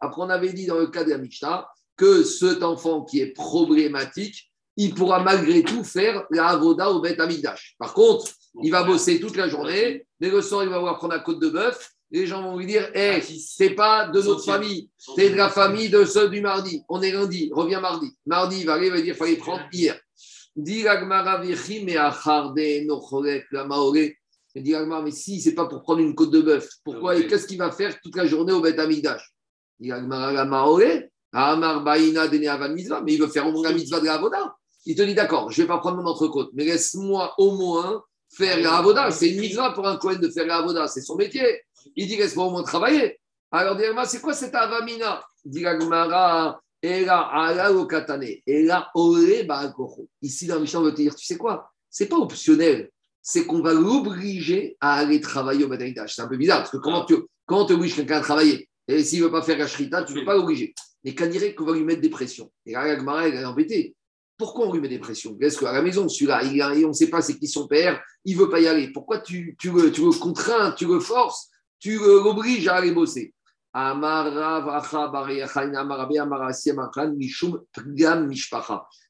[0.00, 3.32] Après, on avait dit dans le cas de la Mishnah que cet enfant qui est
[3.32, 7.76] problématique, il pourra malgré tout faire la avoda au Beth Amigdash.
[7.78, 8.26] Par contre,
[8.62, 11.40] il va bosser toute la journée, mais le soir, il va voir prendre la côte
[11.40, 11.90] de bœuf.
[12.10, 15.88] Les gens vont lui dire Hé, c'est pas de notre famille, c'est de la famille
[15.88, 16.82] de ceux du mardi.
[16.88, 18.16] On est lundi, reviens mardi.
[18.26, 19.98] Mardi, il va aller, il va dire fallait prendre hier.
[20.56, 20.84] Dit
[21.84, 24.16] mais acharde, nocholek, la maoré.
[24.54, 26.68] Il dit la Gemara, mais si, c'est pas pour prendre une côte de bœuf.
[26.84, 29.32] Pourquoi Et qu'est-ce qu'il va faire toute la journée au Beth Amigdash
[29.78, 30.32] Dit Amar
[31.84, 32.28] Baïna,
[32.68, 34.56] Mitzvah, mais il veut faire au moins la mitzvah de la avoda.
[34.86, 38.60] Il te dit d'accord, je vais pas prendre mon entrecôte, mais laisse-moi au moins faire
[38.60, 39.10] la avoda.
[39.12, 41.62] C'est une mitzvah pour un Cohen de faire la avoda, c'est son métier.
[41.96, 43.20] Il dit laisse-moi au moins travailler?
[43.50, 45.24] Alors, Gemara, c'est quoi cette avamina?
[45.44, 48.42] Dit la Gemara, Ela ala lo katane,
[48.94, 50.08] ore ba'akocho.
[50.22, 51.70] Ici, dans Mishnah, on veut te dire, tu sais quoi?
[51.90, 52.90] C'est pas optionnel.
[53.22, 56.16] C'est qu'on va l'obliger à aller travailler au Bataïdash.
[56.16, 58.68] C'est un peu bizarre, parce que comment tu comment obliges quelqu'un à travailler?
[58.88, 60.72] Et s'il ne veut pas faire la shrita, tu ne peux pas l'obliger.
[61.04, 62.50] Mais qu'à dirait qu'on va lui mettre des pressions?
[62.64, 63.94] Et là, la elle est embêtée.
[64.38, 65.36] Pourquoi on lui met des pressions?
[65.38, 68.36] Est-ce qu'à la maison, celui-là, et on ne sait pas c'est qui son père, il
[68.36, 68.90] ne veut pas y aller.
[68.90, 71.49] Pourquoi tu, tu, le, tu le contrains, tu le forces,
[71.80, 73.34] tu l'obliges à aller bosser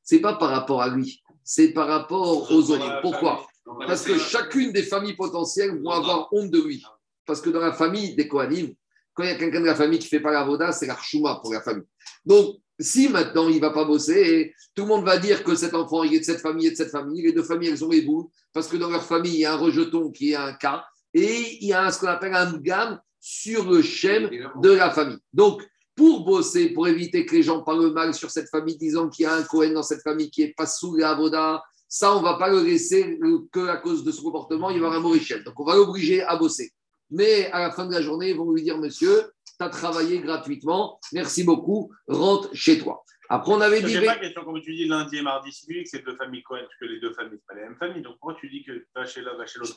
[0.03, 3.01] c'est pas par rapport à lui, c'est par rapport aux autres.
[3.01, 3.47] Pourquoi?
[3.87, 6.83] Parce que chacune des familles potentielles vont avoir honte de lui.
[7.25, 8.75] Parce que dans la famille des Kohanim,
[9.15, 10.87] quand il y a quelqu'un de la famille qui ne fait pas la voda, c'est
[10.87, 11.87] l'archouma pour la famille.
[12.27, 15.75] Donc, si maintenant il ne va pas bosser, tout le monde va dire que cet
[15.75, 17.91] enfant il est de cette famille et de cette famille, les deux familles elles ont
[17.91, 18.07] les
[18.53, 21.59] parce que dans leur famille il y a un rejeton qui est un cas, et
[21.61, 24.29] il y a un- ce qu'on appelle un gamme sur le schéma
[24.63, 25.19] de la famille.
[25.33, 29.25] Donc, pour bosser, pour éviter que les gens parlent mal sur cette famille, disant qu'il
[29.25, 32.21] y a un Cohen dans cette famille qui n'est pas sous la Avoda, ça, on
[32.21, 33.19] ne va pas le laisser
[33.53, 35.45] que à cause de ce comportement, il va avoir un mauvais chef.
[35.45, 36.73] Donc, on va l'obliger à bosser.
[37.11, 40.21] Mais à la fin de la journée, ils vont lui dire, monsieur, tu as travaillé
[40.21, 43.05] gratuitement, merci beaucoup, rentre chez toi.
[43.33, 43.93] Après, on avait dit.
[43.95, 46.75] C'est pas question, comme tu dis, lundi et mardi civique, c'est deux familles Cohen, parce
[46.81, 48.03] que les deux familles, c'est pas les mêmes familles.
[48.03, 49.73] Donc pourquoi tu dis que va chez l'un, va chez l'autre.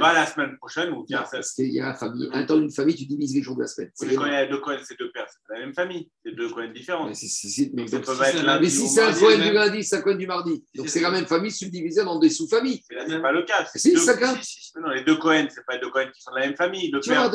[0.00, 2.28] Va la semaine prochaine ou viens parce qu'il y a la famille.
[2.32, 3.90] Un temps d'une famille, tu divises les jours de la semaine.
[3.94, 5.74] C'est Oui, Quand il y a deux Cohen, c'est deux pères, c'est pas la même
[5.74, 6.10] famille.
[6.24, 7.06] C'est deux Cohen différents.
[7.06, 9.48] Mais si- Ça pas c'est un- c'est Cohen même.
[9.48, 10.64] du lundi, c'est un Cohen du mardi.
[10.74, 12.82] Donc c'est la même famille subdivisée dans des sous-familles.
[12.90, 13.64] Mais là, c'est pas le cas.
[13.72, 14.34] c'est Si, chacun.
[14.80, 16.90] Non, les deux Cohen, c'est pas deux Cohen qui sont de la même famille.
[17.00, 17.28] Tu vois,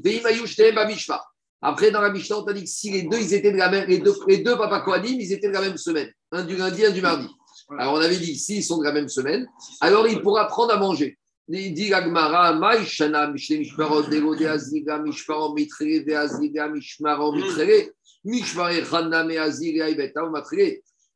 [0.02, 1.20] La Gemara, il te dit.
[1.62, 3.70] Après, dans la Mishnah, on t'a dit que si les deux, ils étaient de la
[3.70, 6.10] même, les deux, les deux papas Kohanim, ils étaient de la même semaine.
[6.32, 7.28] Un du lundi, un du mardi.
[7.78, 9.46] Alors, on avait dit, s'ils sont de la même semaine,
[9.80, 11.18] alors il pourra prendre à manger.
[11.48, 15.62] Il dit Maïshana, Mishparot, Dego de Mishparot, de
[19.90, 20.32] Ibeta, ou.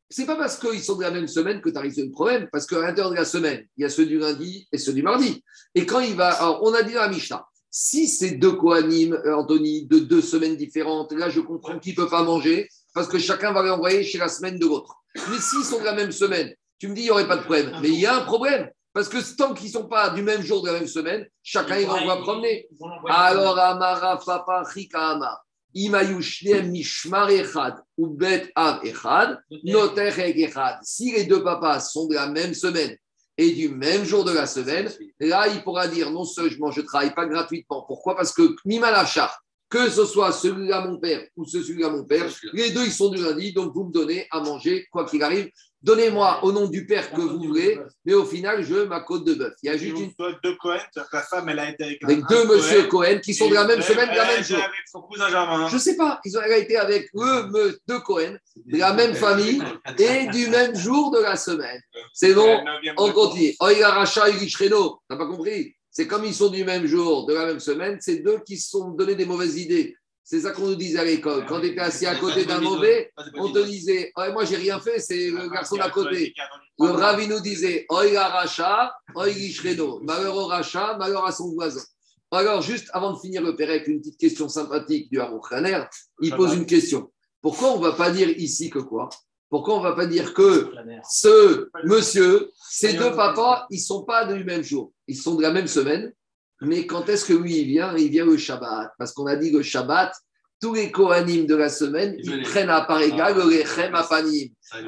[0.07, 2.47] C'est pas parce qu'ils sont de la même semaine que tu arrives sur le problème,
[2.51, 5.01] parce qu'à l'intérieur de la semaine, il y a ceux du lundi et ceux du
[5.01, 5.43] mardi.
[5.73, 6.29] Et quand il va.
[6.29, 7.45] Alors, on a dit dans la Mishnah,
[7.77, 11.97] si c'est deux Kohanim, euh, Anthony, de deux semaines différentes, là, je comprends qu'ils ne
[11.97, 14.95] peuvent pas manger, parce que chacun va l'envoyer chez la semaine de l'autre.
[15.29, 17.41] Mais s'ils sont de la même semaine, tu me dis, il n'y aurait pas de
[17.41, 17.77] problème.
[17.81, 20.41] Mais il y a un problème, parce que tant qu'ils ne sont pas du même
[20.41, 22.65] jour de la même semaine, chacun il va promener.
[23.09, 25.43] Alors, Amara, Papa, Amar.
[25.73, 30.77] Imayushnem Mishmar Echad ou Bet Av Echad, Noter Eg Echad.
[30.83, 32.95] Si les deux papas sont de la même semaine
[33.37, 36.85] et du même jour de la semaine, là, il pourra dire non seulement je ne
[36.85, 37.83] travaille pas gratuitement.
[37.87, 38.15] Pourquoi?
[38.15, 42.85] Parce que Mimalachar, que ce soit celui-là mon père ou celui-là mon père, les deux
[42.85, 45.49] ils sont du lundi, donc vous me donnez à manger, quoi qu'il arrive.
[45.81, 49.23] Donnez-moi au nom du père que vous voulez, mais au final, je veux ma côte
[49.23, 49.53] de bœuf.
[49.61, 50.11] Il y a juste une
[50.43, 53.35] deux Cohen, c'est-à-dire que la femme, elle a été avec, avec deux monsieur Cohen qui
[53.35, 54.63] sont de la même semaine, de la même été jour.
[54.63, 55.67] avec son cousin Germain.
[55.67, 59.61] Je sais pas, ils ont été avec eux, deux Cohen, de la même famille
[59.99, 61.79] et du même jour de la semaine.
[62.17, 62.63] C'est bon,
[62.97, 63.53] on continue.
[63.59, 65.75] Oïla Racha et Reno, t'as pas compris?
[65.91, 68.69] C'est comme ils sont du même jour, de la même semaine, c'est deux qui se
[68.69, 69.97] sont donné des mauvaises idées.
[70.23, 71.45] C'est ça qu'on nous disait à l'école.
[71.45, 74.79] Quand tu étais assis à côté d'un mauvais, on te disait oh, Moi, j'ai rien
[74.79, 76.33] fait, c'est le garçon d'à côté.
[76.79, 79.99] Le ravi nous disait Oi la racha, oi l'ishredo.
[80.01, 81.83] Malheur au racha, malheur à son voisin.
[82.31, 85.83] Alors, juste avant de finir le Pérec, une petite question sympathique du Harouk Khaner.
[86.21, 87.11] Il pose une question.
[87.41, 89.09] Pourquoi on ne va pas dire ici que quoi?
[89.55, 90.69] Pourquoi on ne va pas dire que
[91.09, 94.91] ce monsieur, ces deux papas, ils ne sont pas du même jour.
[95.07, 96.11] Ils sont de la même semaine.
[96.59, 97.95] Mais quand est-ce que lui, il vient?
[97.95, 98.91] Il vient le Shabbat.
[98.97, 100.13] Parce qu'on a dit que le Shabbat,
[100.61, 103.93] tous les Kohanim de la semaine, ils prennent à part égal le Rechem.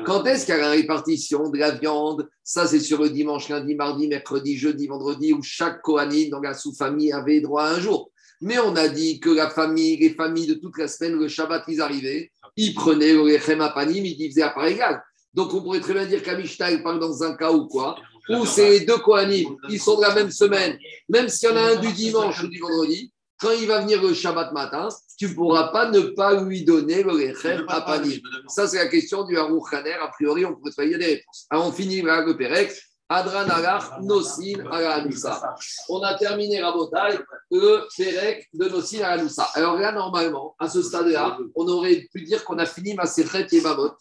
[0.06, 2.28] Quand est-ce qu'il y a la répartition de la viande?
[2.44, 6.54] Ça, c'est sur le dimanche, lundi, mardi, mercredi, jeudi, vendredi, où chaque Kohanim dans la
[6.54, 8.12] sous-famille avait droit à un jour.
[8.42, 11.64] Mais on a dit que la famille, les familles de toute la semaine, le Shabbat,
[11.68, 15.04] ils arrivaient, ils prenaient le Rechem Apanim, ils divisaient à part égal.
[15.34, 17.96] Donc, on pourrait très bien dire qu'Amishtaï parle dans un cas où quoi
[18.30, 20.78] Où c'est les deux Kohanim, ils sont de la même semaine,
[21.10, 24.02] même s'il y en a un du dimanche ou du vendredi, quand il va venir
[24.02, 28.20] le Shabbat matin, tu ne pourras pas ne pas lui donner le Rechem Apanim.
[28.48, 29.94] Ça, c'est la question du Harouch Khaner.
[30.02, 31.46] A priori, on peut trouver des réponses.
[31.50, 32.72] Alors, on finit avec le Pérec.
[33.10, 35.56] Adran Agar, Nosin Alanoussa.
[35.88, 37.20] On a terminé Rabotai,
[37.52, 39.48] le Pérec de Nosin Alanoussa.
[39.54, 43.62] Alors là, normalement, à ce stade-là, on aurait pu dire qu'on a fini Maserhet et
[43.62, 43.92] Babot.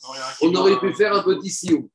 [0.42, 1.88] On aurait pu faire un petit sioux.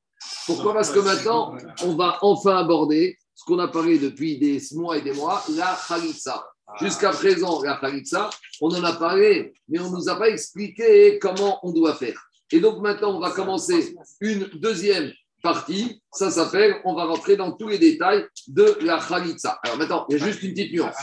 [0.45, 0.74] Pourquoi?
[0.74, 5.02] Parce que maintenant, on va enfin aborder ce qu'on a parlé depuis des mois et
[5.02, 6.45] des mois, la Khalitsa.
[6.80, 8.30] Jusqu'à présent, la Khalitsa,
[8.62, 12.17] on en a parlé, mais on ne nous a pas expliqué comment on doit faire.
[12.52, 16.01] Et donc maintenant, on va commencer une deuxième partie.
[16.13, 19.60] Ça s'appelle, on va rentrer dans tous les détails de la Khalitsa.
[19.63, 20.95] Alors maintenant, il y a juste une petite nuance.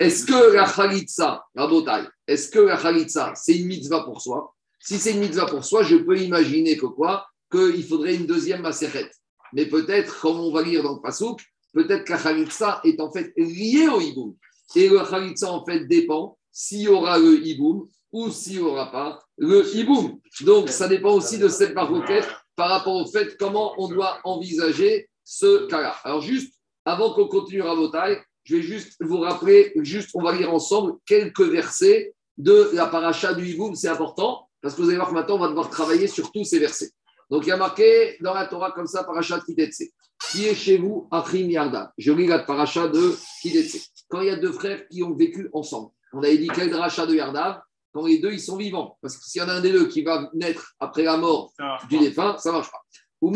[0.00, 4.54] Est-ce que la Khalitsa, la botaille, est-ce que la Khalitsa, c'est une mitzvah pour soi?
[4.80, 7.26] Si c'est une mitzvah pour soi, je peux imaginer que quoi?
[7.50, 9.12] Qu'il faudrait une deuxième macérette.
[9.52, 11.40] Mais peut-être, comme on va lire dans le Pasouk,
[11.72, 14.34] peut-être que la Khalitsa est en fait liée au hiboum.
[14.74, 18.90] Et le Khalitsa, en fait, dépend s'il y aura le hiboum ou s'il n'y aura
[18.90, 20.18] pas le hiboum.
[20.42, 25.08] Donc, ça dépend aussi de cette maroquette par rapport au fait comment on doit envisager
[25.24, 25.94] ce cas-là.
[26.04, 30.32] Alors, juste avant qu'on continue à taille, je vais juste vous rappeler, juste, on va
[30.32, 33.74] lire ensemble quelques versets de la paracha du hiboum.
[33.74, 36.44] C'est important parce que vous allez voir que maintenant, on va devoir travailler sur tous
[36.44, 36.90] ces versets.
[37.28, 39.82] Donc, il y a marqué dans la Torah comme ça, paracha de Kidetse.
[40.30, 41.92] Qui est chez vous, Achim Yarda?
[41.98, 45.50] Je lis la paracha de Kidetse quand il y a deux frères qui ont vécu
[45.52, 45.90] ensemble.
[46.12, 47.60] On avait dit quel rachat de Yardav?
[47.96, 48.98] Quand les deux ils sont vivants.
[49.00, 51.52] Parce que s'il y en a un des deux qui va naître après la mort
[51.88, 52.82] du défunt, ça ne marche pas.
[53.22, 53.30] Ou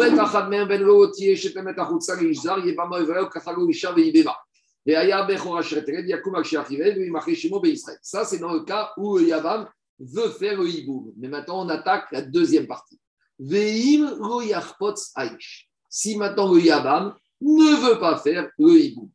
[8.03, 9.67] Ça, c'est dans le cas où le Yabam
[9.99, 11.13] veut faire le hiboum.
[11.17, 13.01] Mais maintenant, on attaque la deuxième partie.
[15.89, 19.11] Si maintenant le Yabam ne veut pas faire le hiboum.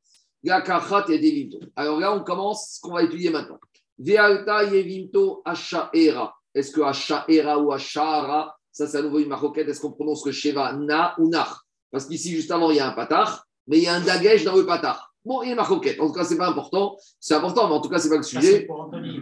[1.76, 3.60] Alors là, on commence ce qu'on va étudier maintenant.
[3.98, 6.36] Vealta Yevimto Ashaera.
[6.54, 10.32] Est-ce que Ashaera ou Ashara, ça c'est à nouveau une maroquette, est-ce qu'on prononce le
[10.32, 11.66] Sheva Na ou Nach?
[11.92, 14.44] Parce qu'ici, juste avant, il y a un patar, mais il y a un dagesh
[14.44, 15.14] dans le patar.
[15.24, 16.00] Bon, il y a une maroquette.
[16.00, 16.98] En tout cas, ce n'est pas important.
[17.20, 18.68] C'est important, mais en tout cas, ce n'est pas le sujet.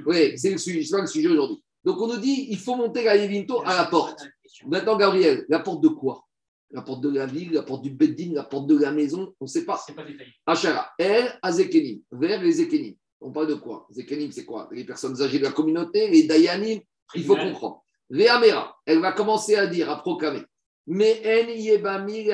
[0.06, 1.64] Oui, c'est le sujet, pas le sujet aujourd'hui.
[1.84, 4.26] Donc, on nous dit il faut monter la Yevimto à la porte.
[4.66, 6.26] Maintenant, Gabriel, la porte de quoi?
[6.72, 9.46] La porte de la ville, la porte du Beddin, la porte de la maison, on
[9.46, 9.80] ne sait pas.
[9.86, 10.32] C'est pas détaillé.
[10.46, 12.96] Achara, elle, à Zekenim, vers les Zekenim.
[13.24, 13.88] On parle de quoi?
[13.90, 14.70] Zekenim, c'est quoi?
[14.72, 16.82] Les personnes âgées de la communauté, les Dayanim,
[17.16, 17.84] il faut comprendre.
[18.12, 20.44] Amera, elle va commencer à dire, à proclamer.
[20.86, 22.28] Mais en yebami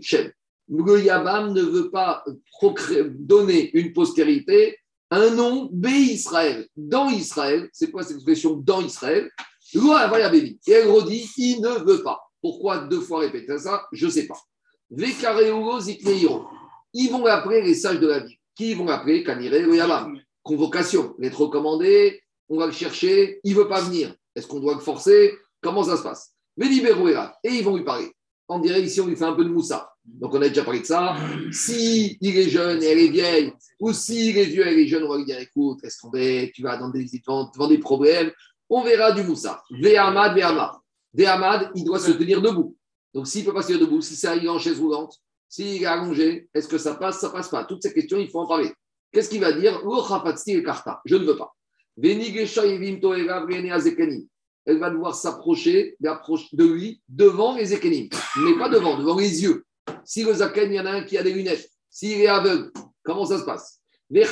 [0.00, 0.30] shem.
[0.68, 2.24] Le Yabam ne veut pas
[3.18, 4.78] donner une postérité,
[5.10, 6.66] un nom B Israël.
[6.76, 8.54] Dans Israël, c'est quoi cette expression?
[8.54, 9.30] Dans Israël
[9.74, 12.20] Et elle redit, il ne veut pas.
[12.40, 13.84] Pourquoi deux fois répéter ça?
[13.92, 14.38] Je ne sais pas.
[16.96, 18.38] Ils vont appeler les sages de la vie.
[18.54, 23.68] Qui vont appeler Kanire le Convocation, lettre recommandée, on va le chercher, il ne veut
[23.68, 24.14] pas venir.
[24.34, 25.32] Est-ce qu'on doit le forcer?
[25.62, 26.34] Comment ça se passe?
[26.60, 28.12] Et ils vont lui parler.
[28.48, 29.90] On dirait ici, on lui fait un peu de moussa.
[30.04, 31.16] Donc on a déjà parlé de ça.
[31.50, 34.86] Si il est jeune et elle est vieille, ou s'il est vieux et elle est
[34.86, 38.30] jeune, on va lui dire écoute, est-ce qu'on tu vas dans des, devant des problèmes
[38.68, 39.62] On verra du moussa.
[39.70, 40.72] Ve'amad, ve'amad.
[41.26, 42.76] Hamad, il doit se tenir debout.
[43.14, 45.20] Donc, s'il ne peut pas se tenir debout, si c'est en chaise roulante,
[45.54, 47.64] s'il est allongé, est-ce que ça passe, ça passe pas?
[47.64, 48.72] Toutes ces questions, il faut en parler.
[49.12, 49.80] Qu'est-ce qu'il va dire?
[51.04, 51.54] Je ne veux pas.
[54.66, 59.64] Elle va devoir s'approcher de lui devant les Ekenim, mais pas devant, devant les yeux.
[60.04, 62.72] Si le Zaken, il y en a un qui a des lunettes, s'il est aveugle,
[63.04, 63.80] comment ça se passe?
[64.10, 64.26] Elle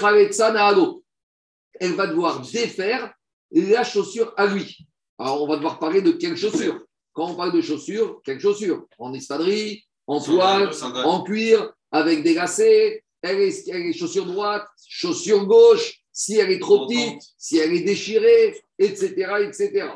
[1.93, 3.15] va devoir défaire
[3.53, 4.77] la chaussure à lui.
[5.19, 6.85] Alors, on va devoir parler de quelles chaussures.
[7.13, 10.71] Quand on parle de chaussures, quelles chaussures En espadrille, en toile,
[11.05, 16.01] en cuir, avec des lacets, elle est, chaussure droite, chaussure gauche.
[16.13, 19.13] si elle est trop petite, si elle est déchirée, etc.
[19.47, 19.89] etc.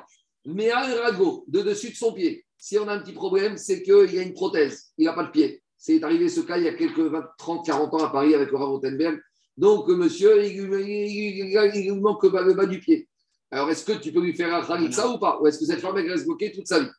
[0.47, 3.83] Mais un ragot de dessus de son pied, si on a un petit problème, c'est
[3.83, 5.63] qu'il y a une prothèse, il n'a pas de pied.
[5.77, 8.51] C'est arrivé ce cas il y a quelques 20, 30, 40 ans à Paris avec
[8.51, 9.21] Laurent Rothenberg.
[9.57, 13.09] Donc, monsieur, il, lui manque le bas, le du pied.
[13.51, 15.39] Alors, est-ce que tu peux lui faire un khalitsa ou pas?
[15.41, 16.91] Ou est-ce que cette femme elle reste bloquée toute sa vie?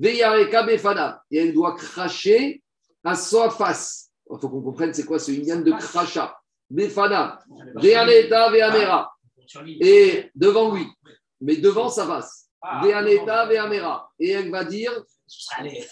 [0.00, 2.62] Et elle doit cracher
[3.04, 4.10] à sa face.
[4.30, 6.36] Il faut qu'on comprenne c'est quoi ce ignan de crachat.
[6.70, 7.38] Befana.
[7.76, 9.14] Veaneta veamera.
[9.80, 10.86] Et devant lui.
[11.40, 12.48] Mais devant sa face.
[12.82, 14.10] Veaneta veamera.
[14.18, 14.92] Et elle va dire,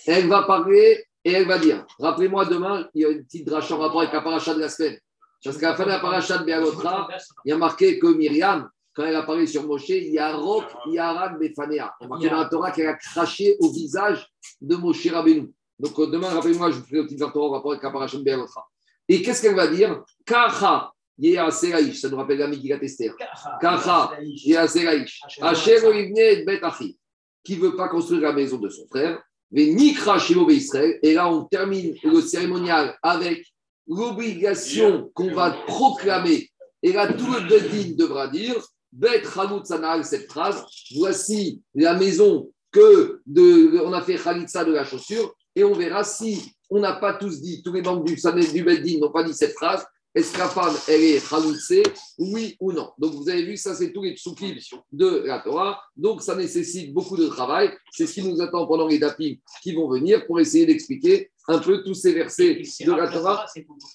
[0.06, 1.86] elle va parler et elle va dire.
[1.98, 4.68] Rappelez-moi demain, il y a une petite drache en rapport avec la paracha de la
[4.68, 4.98] semaine.
[5.44, 7.08] Parce qu'à la fin de la paracha de Béalotra,
[7.44, 10.36] il y a marqué que Myriam, quand elle a parlé sur Moshe, il y a
[10.36, 11.94] Rock, il y a Arad, Befanea.
[12.00, 14.26] Il y a marqué dans la Torah qu'elle a craché au visage
[14.60, 15.50] de Moshe Rabbeinu.
[15.78, 18.66] Donc euh, demain, rappelez-moi, je vous ferai une petite Torah en rapport avec de Béalotra.
[19.08, 20.02] Et qu'est-ce qu'elle va dire?
[20.24, 23.14] Kacha, Yea Seraïch, ça nous rappelle la Megillat Esther.
[23.60, 25.20] Kacha, Yea Seraïch.
[25.40, 26.98] Asher et Bet Achi,
[27.42, 29.22] qui ne veut pas construire la maison de son frère.
[29.50, 30.98] Nikra Shemo Israël.
[31.02, 33.44] Et là, on termine le cérémonial avec
[33.86, 36.48] l'obligation qu'on va proclamer.
[36.82, 38.56] Et là, tout le Bedin devra dire
[38.92, 39.22] Bet
[39.64, 40.64] Sanal, cette phrase.
[40.96, 45.34] Voici la maison que de, on a fait Khalitsa de la chaussure.
[45.54, 48.64] Et on verra si on n'a pas tous dit, tous les membres du, Sanhedrin- du
[48.64, 49.84] Bedin n'ont pas dit cette phrase.
[50.14, 51.82] Est-ce que la femme, elle est Khalitsa,
[52.18, 54.54] oui ou non Donc, vous avez vu, ça, c'est tous les tsukim
[54.92, 55.80] de la Torah.
[55.96, 57.70] Donc, ça nécessite beaucoup de travail.
[57.92, 61.58] C'est ce qui nous attend pendant les dapim qui vont venir pour essayer d'expliquer un
[61.58, 63.46] peu tous ces versets de la Torah.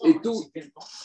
[0.05, 0.45] et tout.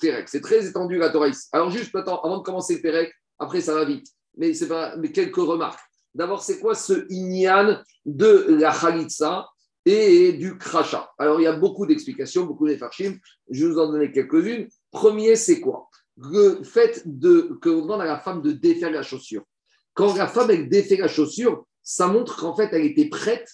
[0.00, 0.28] Pérec.
[0.30, 1.46] C'est très étendu la Torah ici.
[1.52, 4.06] Alors, juste attends, avant de commencer le Pérec, après ça va vite.
[4.36, 5.80] Mais, c'est pas, mais quelques remarques.
[6.14, 9.48] D'abord, c'est quoi ce inyan de la Khalitsa
[9.84, 13.16] et du crachat Alors, il y a beaucoup d'explications, beaucoup d'effarchim.
[13.50, 14.68] Je vais vous en donner quelques-unes.
[14.90, 15.88] Premier, c'est quoi?
[16.16, 19.42] Le fait de, que on demande à la femme de défaire la chaussure.
[19.94, 23.48] Quand la femme, défait la chaussure, ça montre qu'en fait, elle était prête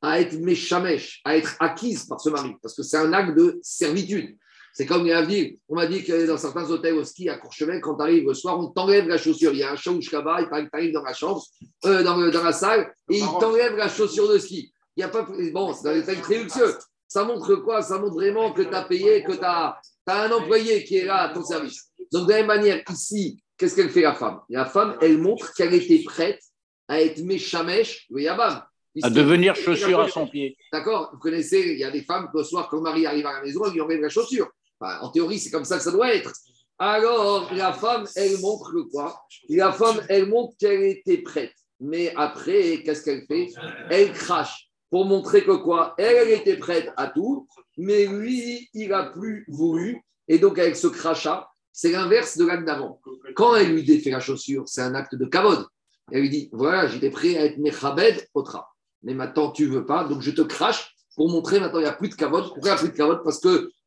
[0.00, 3.58] à être méchamèche, à être acquise par ce mari, parce que c'est un acte de
[3.62, 4.36] servitude.
[4.76, 5.56] C'est comme la ville.
[5.68, 8.34] On m'a dit que dans certains hôtels au ski à Courchevel, quand tu arrives le
[8.34, 9.52] soir, on t'enlève la chaussure.
[9.52, 11.42] Il y a un chauche là-bas, il paraît que tu arrives dans la chambre,
[11.86, 14.72] euh, dans, le- dans la salle, et il t'enlève la chaussure de ski.
[14.96, 16.74] Il y a pas, bon, c'est les très luxueux.
[17.06, 17.82] Ça montre quoi?
[17.82, 21.22] Ça montre vraiment que tu as payé, que tu as, un employé qui est là
[21.22, 21.90] à ton service.
[22.12, 24.40] Donc, de la même manière, ici, qu'est-ce qu'elle fait la femme?
[24.48, 26.40] La femme, elle montre qu'elle était prête
[26.88, 28.60] à être méchamèche, le yabam.
[29.02, 30.56] À devenir chaussure à son pied.
[30.72, 31.10] D'accord?
[31.12, 33.34] Vous connaissez, il y a des femmes que le soir, quand le mari arrive à
[33.34, 34.48] la maison, elle lui enlève la chaussure.
[34.80, 36.32] Enfin, en théorie, c'est comme ça que ça doit être.
[36.78, 39.24] Alors, la femme, elle montre quoi?
[39.48, 41.54] La femme, elle montre qu'elle était prête.
[41.80, 43.48] Mais après, qu'est-ce qu'elle fait?
[43.90, 45.94] Elle crache pour montrer que quoi?
[45.98, 50.02] Elle, elle était prête à tout, mais lui, il n'a plus voulu.
[50.28, 53.00] Et donc, avec ce crachat, c'est l'inverse de l'acte d'avant.
[53.34, 55.66] Quand elle lui défait la chaussure, c'est un acte de kavod.
[56.12, 58.68] Elle lui dit Voilà, j'étais prêt à être mechabed otra.
[59.02, 61.92] Mais maintenant, tu veux pas, donc je te crache pour montrer maintenant, il n'y a
[61.92, 62.44] plus de kavod.
[62.44, 63.40] Pourquoi il n'y a plus de kavod Parce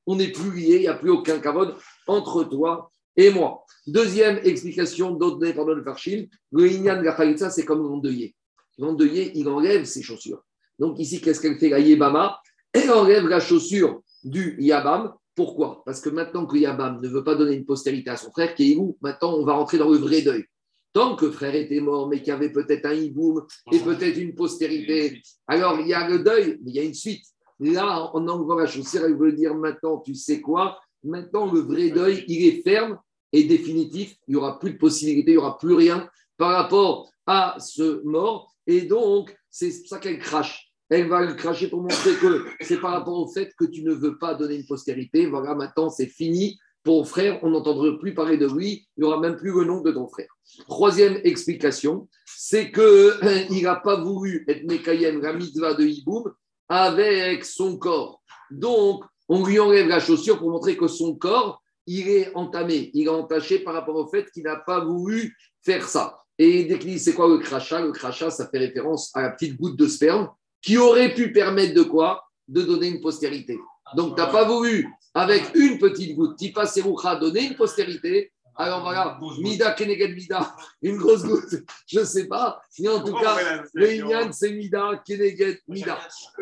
[0.08, 1.76] qu'on n'est plus liés, il n'y a plus aucun kavod
[2.08, 3.66] entre toi et moi.
[3.86, 8.34] Deuxième explication donnée par le Farshim le Inyan de la Khalitsa, c'est comme l'endeuillé.
[8.78, 10.42] L'endeuillé, il enlève ses chaussures.
[10.80, 12.40] Donc ici, qu'est-ce qu'elle fait La Yébama,
[12.72, 15.14] elle enlève la chaussure du Yabam.
[15.36, 15.84] Pourquoi?
[15.86, 18.74] Parce que maintenant que Yabam ne veut pas donner une postérité à son frère, qui
[18.74, 18.98] est où?
[19.02, 20.46] Maintenant, on va rentrer dans le vrai deuil.
[20.94, 24.34] Tant que frère était mort, mais qu'il y avait peut-être un hiboum et peut-être une
[24.34, 27.26] postérité, alors il y a le deuil, mais il y a une suite.
[27.60, 30.80] Là, en enlevant la chaussure, elle veut dire maintenant, tu sais quoi?
[31.04, 33.00] Maintenant, le vrai deuil, il est ferme
[33.32, 34.16] et définitif.
[34.28, 38.04] Il n'y aura plus de possibilité, il n'y aura plus rien par rapport à ce
[38.04, 38.54] mort.
[38.68, 40.72] Et donc, c'est pour ça qu'elle crache.
[40.90, 43.94] Elle va le cracher pour montrer que c'est par rapport au fait que tu ne
[43.94, 45.26] veux pas donner une postérité.
[45.26, 46.58] Voilà, maintenant, c'est fini.
[46.84, 48.88] Ton frère, on n'entendra plus parler de lui.
[48.96, 50.30] Il n'y aura même plus le nom de ton frère.
[50.70, 55.34] Troisième explication, c'est qu'il n'a pas voulu être Mekayem, la
[55.74, 56.32] de Hiboum,
[56.70, 58.22] avec son corps.
[58.52, 63.08] Donc, on lui enlève la chaussure pour montrer que son corps, il est entamé, il
[63.08, 66.22] est entaché par rapport au fait qu'il n'a pas voulu faire ça.
[66.38, 67.82] Et dit c'est quoi le crachat?
[67.82, 70.30] Le crachat, ça fait référence à la petite goutte de sperme
[70.62, 72.24] qui aurait pu permettre de quoi?
[72.48, 73.58] De donner une postérité.
[73.96, 78.32] Donc, tu n'as pas voulu, avec une petite goutte, Tipa Seroucha, donner une postérité.
[78.60, 82.60] Alors voilà, Mida Keneged Mida, une grosse goutte, je ne sais pas.
[82.80, 86.00] Mais en tout cas, le Inyan, c'est Mida Keneged Mida.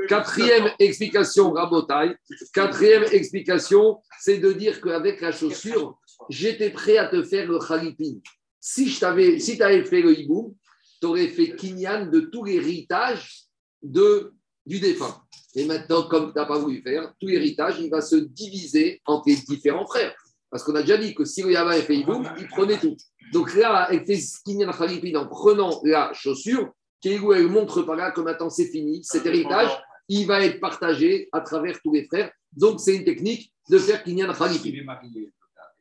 [0.08, 2.16] Quatrième explication, Rabotai.
[2.54, 6.00] Quatrième explication, c'est de dire qu'avec la chaussure,
[6.30, 8.20] j'étais prêt à te faire le Khalipin.
[8.62, 10.56] Si tu avais, si avais fait le hiboum,
[11.02, 13.44] tu aurais fait Kinyan de tout l'héritage
[13.84, 15.22] du défunt.
[15.54, 19.28] Et maintenant, comme tu n'as pas voulu faire, tout l'héritage, il va se diviser entre
[19.28, 20.16] les différents frères.
[20.56, 22.96] Parce qu'on a déjà dit que si le Yabam fait Iboum, il prenait tout.
[23.34, 26.72] Donc là, elle fait Kinyan Khalipin en prenant la chaussure.
[27.02, 29.70] Kéhou, elle montre par là que maintenant c'est fini, cet héritage,
[30.08, 32.32] il va être partagé à travers tous les frères.
[32.56, 34.80] Donc c'est une technique de faire Kinyan Il Khalipin.
[34.80, 35.10] est marié,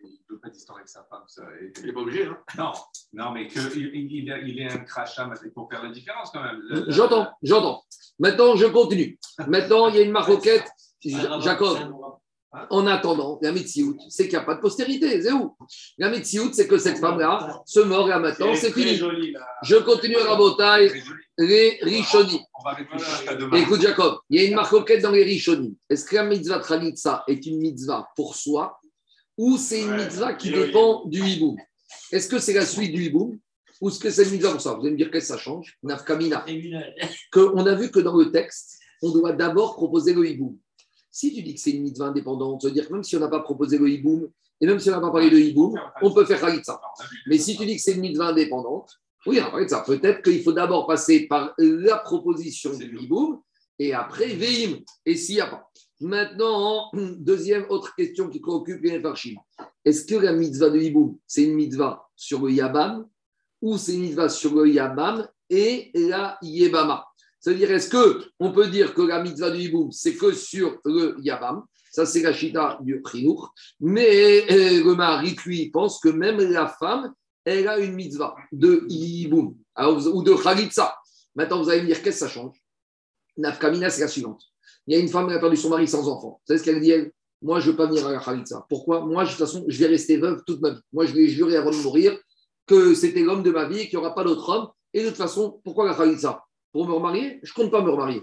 [0.03, 1.23] il ne peut pas distancer avec sa femme.
[1.29, 2.25] Ça, et- Il n'est pas obligé.
[2.25, 2.37] Hein.
[2.59, 2.73] Non,
[3.13, 3.63] non, mais qu'il
[3.95, 6.61] il, il, a- il est un crachat pour faire la différence quand même.
[6.89, 7.85] J'entends, j'entends.
[8.19, 9.21] Maintenant, je continue.
[9.47, 10.67] Maintenant, il y a une maroquette.
[11.43, 11.79] Jacob,
[12.71, 15.21] en attendant, la Metsiout, c'est qu'il n'y a pas de postérité.
[15.23, 15.57] C'est où?
[15.99, 18.97] La Metsiout, c'est que cette femme-là se mord là maintenant, c'est fini.
[18.97, 19.41] joli, là.
[19.63, 20.93] Je continue à Rabotai,
[21.39, 22.41] les Rishonim.
[23.55, 25.75] Écoute, Jacob, il y a une marcoquette dans les Rishonim.
[25.89, 28.81] Est-ce que la mitzvah Tralitza est une mitzvah pour soi
[29.37, 31.57] ou c'est une Ouais, mitzvah qui dépend du hiboum?
[32.13, 33.39] Est-ce que c'est la suite du hiboum
[33.81, 34.75] ou est-ce que c'est une mitzvah pour soi?
[34.75, 36.45] Vous allez me dire qu'est-ce que ça change Nafkamina.
[37.33, 40.57] Que on a vu que dans le texte, on doit d'abord proposer le hiboum.
[41.15, 43.21] Si tu dis que c'est une mitzvah indépendante, ça veut dire que même si on
[43.21, 44.29] n'a pas proposé le hiboum,
[44.61, 46.81] et même si on n'a pas parlé de hiboum, on peut faire Khalitsa.
[47.29, 48.91] Mais si tu dis que c'est une mitzvah indépendante,
[49.25, 49.39] oui,
[49.69, 49.85] ça.
[49.87, 53.41] Peut-être qu'il faut d'abord passer par la proposition du hiboum
[53.79, 54.81] et après Veim.
[55.07, 55.71] Et s'il n'y a pas.
[56.01, 59.37] Maintenant, deuxième autre question qui préoccupe les Farshim.
[59.85, 63.09] Est-ce que la mitzvah de hiboum, c'est une mitzvah sur le Yabam
[63.63, 67.07] ou c'est une mitzvah sur le Yabam et la Yebama?
[67.45, 71.15] C'est-à-dire, est-ce que on peut dire que la mitzvah du hiboum, c'est que sur le
[71.21, 71.63] Yabam?
[71.91, 73.53] Ça, c'est la chita du Chinour.
[73.81, 77.13] Mais euh, le mari, lui, pense que même la femme,
[77.45, 80.97] elle a une mitzvah de hiboum vous- ou de Khalitsa.
[81.35, 82.57] Maintenant, vous allez me dire, qu'est-ce que ça change?
[83.37, 84.43] Nafkamina, c'est la suivante.
[84.87, 86.41] Il y a une femme qui a perdu son mari sans enfant.
[86.41, 87.13] Vous savez ce qu'elle dit, elle?
[87.43, 88.65] Moi, je ne veux pas venir à la Khalitsa.
[88.71, 89.05] Pourquoi?
[89.05, 90.81] Moi, de toute façon, je vais rester veuve toute ma vie.
[90.95, 92.19] Moi, je ai juré avant de mourir
[92.67, 94.69] que c'était l'homme de ma vie et qu'il n'y aura pas d'autre homme.
[94.95, 96.44] Et de toute façon, pourquoi la Khalitsa?
[96.75, 98.23] Pour me remarier Je ne compte pas me remarier.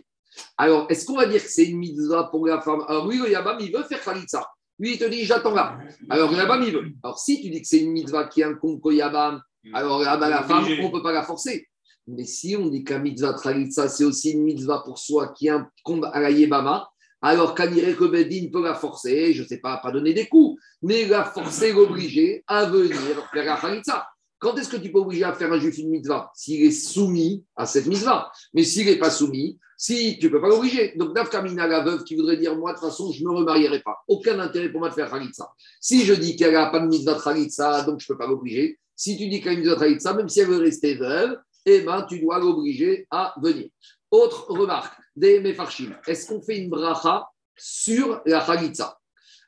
[0.58, 2.84] Alors, est-ce qu'on va dire que c'est une mitzvah pour la femme?
[2.90, 4.46] Alors, oui, le Yabam, il veut faire Khalitsa.
[4.78, 5.80] Lui, il te dit, j'attends là.
[6.10, 6.92] Alors, le Yabam, il veut.
[7.02, 9.42] Alors, si tu dis que c'est une mitzvah qui incombe au Yabam,
[9.74, 10.84] alors là, bah, la femme, Obligé.
[10.84, 11.70] on ne peut pas la forcer.
[12.08, 16.10] Mais si on dit qu'un mitzvah Khalitsa, c'est aussi une mitzvah pour soi qui incombe
[16.12, 16.90] à la Yebama,
[17.22, 20.60] alors qu'un que Bedin peut la forcer, je ne sais pas, pas donner des coups,
[20.82, 24.08] mais la forcer, l'obliger à venir faire la Khalitsa.
[24.42, 26.32] Quand est-ce que tu peux obliger à faire un juif une mitzvah?
[26.34, 28.32] S'il est soumis à cette mitzvah.
[28.56, 30.94] Mais s'il n'est pas soumis, si tu ne peux pas l'obliger.
[30.96, 33.82] Donc, Nafkamina, la veuve qui voudrait dire Moi, de toute façon, je ne me remarierai
[33.82, 34.00] pas.
[34.08, 35.48] Aucun intérêt pour moi de faire Khalitsa.
[35.80, 38.80] Si je dis qu'elle n'a pas de mitzvah Khalitsa, donc je ne peux pas l'obliger.
[38.96, 41.38] Si tu dis qu'elle a une mitzvah Khalitsa, même si elle veut rester veuve,
[41.68, 43.70] eh ben, tu dois l'obliger à venir.
[44.10, 45.96] Autre remarque des Mefarshim.
[46.08, 48.98] Est-ce qu'on fait une bracha sur la Khalitsa?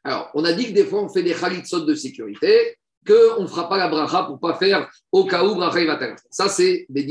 [0.04, 3.48] Alors, on a dit que des fois, on fait des Khalitsot de sécurité, qu'on ne
[3.48, 6.16] fera pas la bracha pour pas faire au cas où bracha t'arriver.
[6.30, 7.06] Ça, c'est des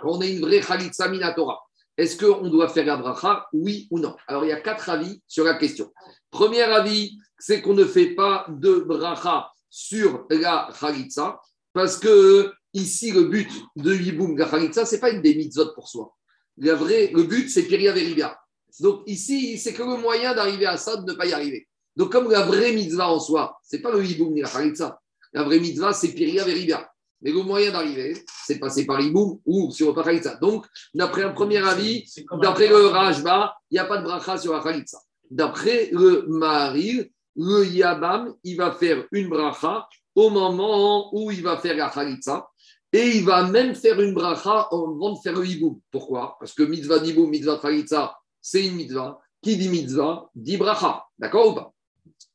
[0.04, 1.60] on a une vraie Khalitsa Minatora,
[1.96, 4.14] est-ce qu'on doit faire la bracha, oui ou non?
[4.26, 5.92] Alors, il y a quatre avis sur la question.
[6.30, 11.40] Premier avis, c'est qu'on ne fait pas de bracha sur la Khalitsa,
[11.72, 15.74] parce que ici, le but de Yiboum, la Khalitsa, ce n'est pas une des mitzvot
[15.74, 16.14] pour soi.
[16.58, 18.38] La vraie, le but, c'est Piria Verivia.
[18.80, 21.66] Donc ici, c'est que le moyen d'arriver à ça, de ne pas y arriver.
[21.96, 25.00] Donc comme la vraie mitzvah en soi, c'est pas le Yiboum ni la Khalitsa.
[25.32, 26.88] La vraie mitzvah, c'est Piria Verivia.
[27.22, 28.14] Mais le moyen d'arriver,
[28.44, 30.36] c'est passer par Yiboum ou sur la Khalitsa.
[30.36, 32.04] Donc, d'après un premier avis,
[32.40, 34.98] D'après le Rajba, il n'y a pas de bracha sur la Khalitsa.
[35.30, 41.56] D'après le Maharil, le Yabam, il va faire une bracha au moment où il va
[41.58, 42.48] faire la Khalitsa.
[42.92, 45.80] Et il va même faire une bracha avant de faire le Hiboum.
[45.90, 46.36] Pourquoi?
[46.38, 49.18] Parce que mitzvah d'Hiboum, mitzvah Khalitsa, c'est une mitzvah.
[49.40, 51.04] Qui dit mitzvah dit bracha.
[51.18, 51.72] D'accord ou pas?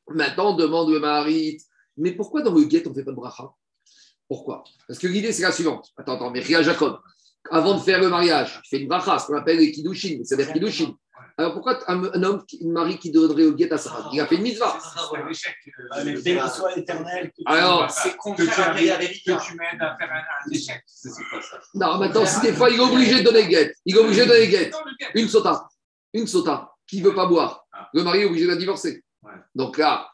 [0.10, 1.58] Maintenant, on demande le Maharit,
[1.98, 3.50] mais pourquoi dans le guet, on ne fait pas de bracha?
[4.28, 4.64] Pourquoi?
[4.88, 5.90] Parce que l'idée, c'est la suivante.
[5.98, 7.00] Attends, attends, mais Ria Jacob,
[7.50, 10.52] avant de faire le mariage, tu fais une bracha, ce qu'on appelle les kiddushin, c'est-à-dire
[10.54, 10.94] kiddushin.
[11.40, 14.06] Alors pourquoi un, un homme, qui- une mari qui donnerait au guet à sa femme
[14.12, 14.76] Il a fait une mitzvah.
[14.82, 15.56] C'est un échec.
[15.68, 17.28] euh, Ah, mais Béni soit l'éternel.
[17.30, 20.52] que tu- Alors, c'est que contraire à à que tu m'aides à faire un, un
[20.52, 20.82] échec.
[20.88, 21.60] C'est c'est pas ça?
[21.76, 24.22] Non, maintenant, si des fois, il est obligé de donner le guet, il est obligé
[24.24, 24.70] de donner le guet.
[24.72, 25.22] Dans le guet.
[25.22, 25.68] Une sota,
[26.14, 27.66] une sota, qui ne veut pas boire.
[27.72, 27.88] Ah.
[27.94, 29.04] Le mari est obligé de la divorcer.
[29.56, 30.10] Donc là,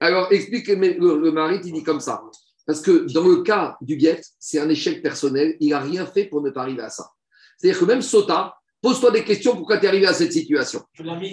[0.00, 2.22] alors explique, le, le mari, il dit comme ça.
[2.66, 6.24] Parce que dans le cas du guet, c'est un échec personnel, il n'a rien fait
[6.24, 7.10] pour ne pas arriver à ça.
[7.58, 10.82] C'est-à-dire que même sota, pose-toi des questions pourquoi tu es arrivé à cette situation?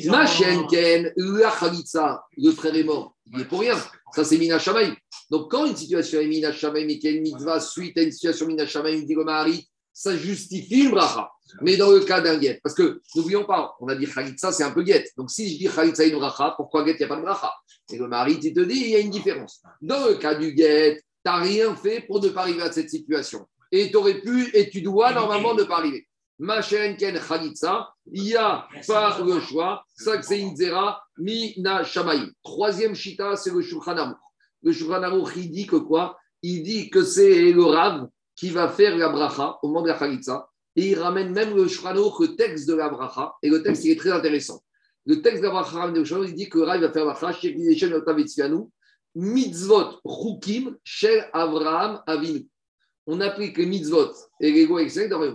[0.06, 3.78] Ma chaîne Ken, la Khalitsa, le frère est mort, il est pour rien.
[4.14, 4.94] Ça, c'est Mina Shamaï.
[5.30, 8.02] Donc, quand une situation est Mina Shamaï, mais qu'il y a une mitzvah suite à
[8.02, 11.30] une situation Mina Shamaï, dit le Mahari, ça justifie le bracha.
[11.62, 14.64] Mais dans le cas d'un guet, parce que n'oublions pas, on a dit Khalitsa, c'est
[14.64, 15.10] un peu guet.
[15.18, 17.52] Donc, si je dis Khalitsa une bracha, pourquoi guet, il n'y a pas de bracha
[17.92, 19.62] Et le Mahari, il te dit, il y a une différence.
[19.82, 22.90] Dans le cas du guet, tu n'as rien fait pour ne pas arriver à cette
[22.90, 23.48] situation.
[23.72, 26.08] Et tu aurais pu, et tu dois normalement ne pas arriver.
[26.42, 32.32] Machenken Khalitsa, il y a pas le choix, ça que c'est une zera, mina shamaï.
[32.44, 34.18] Troisième shita, c'est le Shulchan Aruch.
[34.64, 36.18] Le Shulchan Aruch, il dit que quoi?
[36.42, 39.94] Il dit que c'est le Rav qui va faire la bracha au moment de la
[39.94, 40.50] Khalitsa.
[40.76, 43.34] Et il ramène même le Aruch, le texte de la bracha.
[43.44, 44.62] Et le texte, il est très intéressant.
[45.06, 45.92] Le texte de la bracha,
[46.26, 47.48] il dit que Rav va faire la bracha,
[49.16, 52.48] mitzvot rukim shel Avraham Avinu.
[53.08, 54.82] On applique les mitzvot et les lois.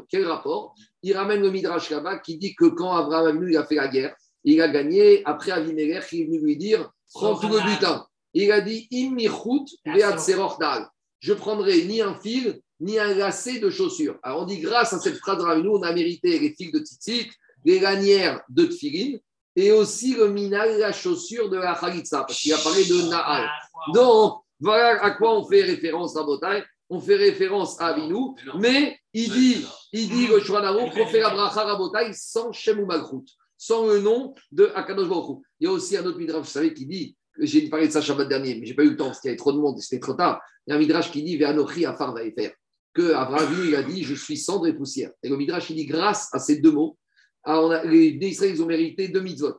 [0.09, 0.75] Quel rapport?
[1.03, 3.89] Il ramène le midrash là qui dit que quand Avraham Avinu il a fait la
[3.89, 5.23] guerre, il a gagné.
[5.25, 8.07] Après Avimelech, il est venu lui dire prends tout le butin.
[8.33, 10.89] Il a dit imichut dal.
[11.21, 14.19] Je prendrai ni un fil ni un lacet de chaussures.
[14.23, 17.31] Alors on dit grâce à cette phrase de on a mérité les fils de tzitzit,
[17.65, 19.19] les lanières de tfilin
[19.57, 23.49] et aussi le minal, la chaussure de la khalitsa, parce qu'il a parlé de Na'al.
[23.95, 26.63] Donc, voilà à quoi on fait référence à Botaï.
[26.89, 31.31] On fait référence à Avinu, mais il dit, il dit le Shuranaru qu'on fait la
[31.31, 33.25] bracha Rabotai sans Shem ou Malchut,
[33.57, 36.73] sans le nom de Akadosh Baruch Il y a aussi un autre midrash, vous savez,
[36.75, 39.21] qui dit, j'ai parlé de ça Shabbat dernier, mais j'ai pas eu le temps parce
[39.21, 40.41] qu'il y avait trop de monde, c'était trop tard.
[40.67, 42.53] Il y a un midrash qui dit Ve'anochi Afar faire
[42.97, 45.11] que Abraham il a dit Je suis cendre et poussière.
[45.23, 46.97] Et le midrash il dit grâce à ces deux mots,
[47.45, 49.59] ah, les Israéliens ont mérité deux mitzvot.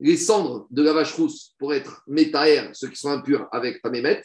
[0.00, 4.22] Les cendres de la vache rousse pour être métaer, ceux qui sont impurs avec Tamémet.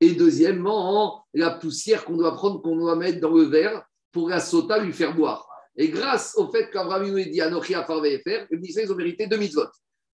[0.00, 3.82] Et deuxièmement, la poussière qu'on doit prendre, qu'on doit mettre dans le verre
[4.12, 5.48] pour la sota lui faire boire.
[5.76, 9.26] Et grâce au fait qu'Abraham nous a dit Anochi Afar faire, les Israéliens ont mérité
[9.26, 9.68] deux mitzvot.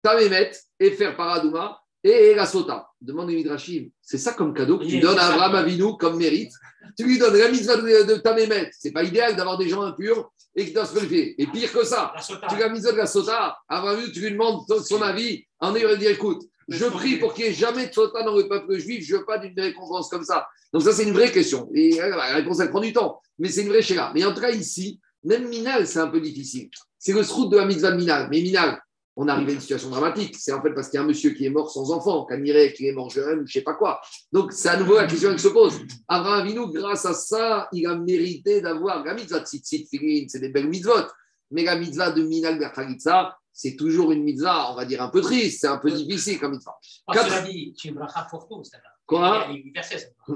[0.01, 2.87] Tamémet et faire paradouma et la sota.
[3.01, 6.51] Demande Midrashim, c'est ça comme cadeau que tu donnes à Abraham Avinu comme mérite.
[6.95, 8.69] Tu lui donnes la mitzvah de, de Tamémet.
[8.77, 11.41] C'est pas idéal d'avoir des gens impurs et qui doivent se qualifier.
[11.41, 13.57] Et pire que ça, tu la mitzvah de la sota.
[13.67, 15.43] Abraham Avinu, tu lui demandes son avis.
[15.59, 18.47] En ayant dit écoute, je prie pour qu'il n'y ait jamais de sota dans le
[18.47, 19.03] peuple juif.
[19.03, 20.47] Je ne veux pas d'une récompense comme ça.
[20.73, 21.69] Donc ça, c'est une vraie question.
[21.73, 23.19] Et euh, la réponse, elle prend du temps.
[23.39, 24.11] Mais c'est une vraie chéra.
[24.13, 26.69] Mais en tout cas, ici, même Minal, c'est un peu difficile.
[26.99, 28.27] C'est le route de la mitzvah de Minal.
[28.29, 28.79] Mais Minal,
[29.15, 30.35] on arrive à une situation dramatique.
[30.37, 32.73] C'est en fait parce qu'il y a un monsieur qui est mort sans enfant, Kaniré
[32.73, 34.01] qui est mort jeune, je ne sais pas quoi.
[34.31, 35.79] Donc, c'est à nouveau la question qui se pose.
[36.07, 39.87] Abraham Avinu, grâce à ça, il a mérité d'avoir la mitzvah de Tzitzit
[40.27, 41.07] c'est des belles mitzvot.
[41.51, 45.21] Mais la mitzvah de Minal Berchalitza, c'est toujours une mitzvah, on va dire, un peu
[45.21, 46.77] triste, c'est un peu difficile comme mitzvah.
[47.11, 47.47] Quatre...
[47.47, 48.61] dit, tu me pour tout,
[49.05, 49.47] Quoi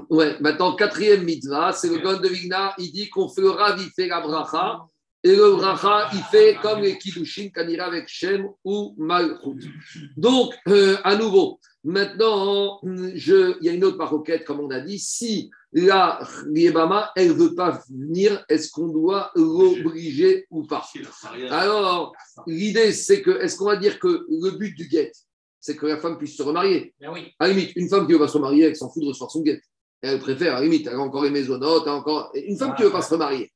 [0.08, 4.20] Ouais, maintenant, quatrième mitzvah, c'est le Gon de Vigna, il dit qu'on ravi, fait la
[4.20, 4.86] bracha,
[5.22, 9.70] et le bracha, il fait comme les kiddushin quand il avec Shem ou Malchut.
[10.16, 14.80] Donc, euh, à nouveau, maintenant, je, il y a une autre maroquette, comme on a
[14.80, 14.98] dit.
[14.98, 20.88] Si la Liebama, elle ne veut pas venir, est-ce qu'on doit l'obliger ou pas?
[21.50, 22.14] Alors,
[22.46, 25.12] l'idée, c'est que, est-ce qu'on va dire que le but du guet,
[25.60, 26.94] c'est que la femme puisse se remarier?
[26.98, 27.34] Ben oui.
[27.38, 29.30] À la limite, une femme qui veut pas se remarier, elle s'en fout de recevoir
[29.30, 29.60] son guet.
[30.00, 32.32] Elle préfère, à la limite, elle a encore les maisonnotes, encore.
[32.34, 33.52] Une femme qui ne veut pas se remarier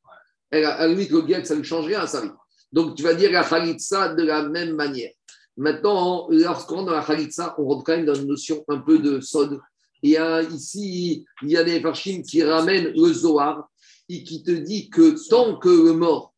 [0.51, 2.30] elle, à la limite, le guet, ça ne change rien à sa vie.
[2.72, 5.12] Donc, tu vas dire la khalitsa de la même manière.
[5.57, 8.99] Maintenant, lorsqu'on est dans la khalitsa, on rentre quand même dans une notion un peu
[8.99, 9.61] de sod.
[10.03, 13.68] Il y a ici, il y a des farshim qui ramènent le Zohar
[14.09, 16.34] et qui te dit que tant que le mort,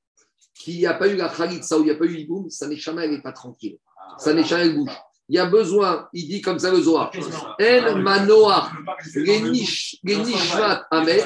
[0.55, 2.69] qu'il n'y a pas eu la khalitsa ou il n'y a pas eu l'Iboum, ça
[2.69, 3.79] n'est jamais, elle n'est pas tranquille.
[4.19, 4.97] Ça n'est jamais, elle bouge.
[5.29, 7.11] Il y a besoin, il dit comme ça le Zohar,
[7.59, 8.77] En manoar,
[9.15, 11.25] les nishmat amet,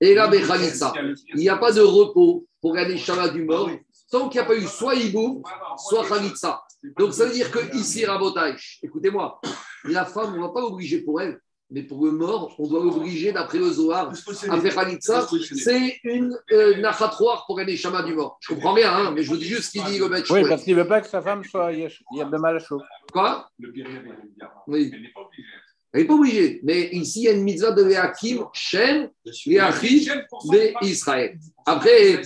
[0.00, 3.70] et là, il n'y a pas de repos pour gagner Shabbat du mort
[4.10, 5.42] tant qu'il n'y a pas eu soit Iboum,
[5.78, 6.62] soit Khalitsa.
[6.98, 9.40] Donc ça veut dire que ici, Rabotage, écoutez-moi,
[9.84, 11.40] la femme, on ne va pas l'obliger pour elle,
[11.70, 14.12] mais pour le mort, on doit l'obliger, d'après le Zohar,
[14.48, 15.26] à faire Khalitsa.
[15.56, 18.38] C'est une euh, nachatroire pour gagner Shabbat du mort.
[18.40, 20.32] Je comprends bien, hein, mais je vous dis juste ce qu'il dit le maître.
[20.32, 21.72] Oui, parce qu'il ne veut pas que sa femme soit
[22.38, 22.80] mal à chaud.
[23.12, 23.48] Quoi?
[23.58, 23.72] Le
[24.68, 24.90] Oui.
[24.92, 25.48] Elle n'est pas obligée.
[25.92, 26.60] Elle n'est pas obligée.
[26.62, 29.08] Mais ici, il y a une mitzvah de Léakim, Shem,
[29.46, 30.22] Léachim,
[30.82, 31.38] d'Israël.
[31.64, 32.20] Après,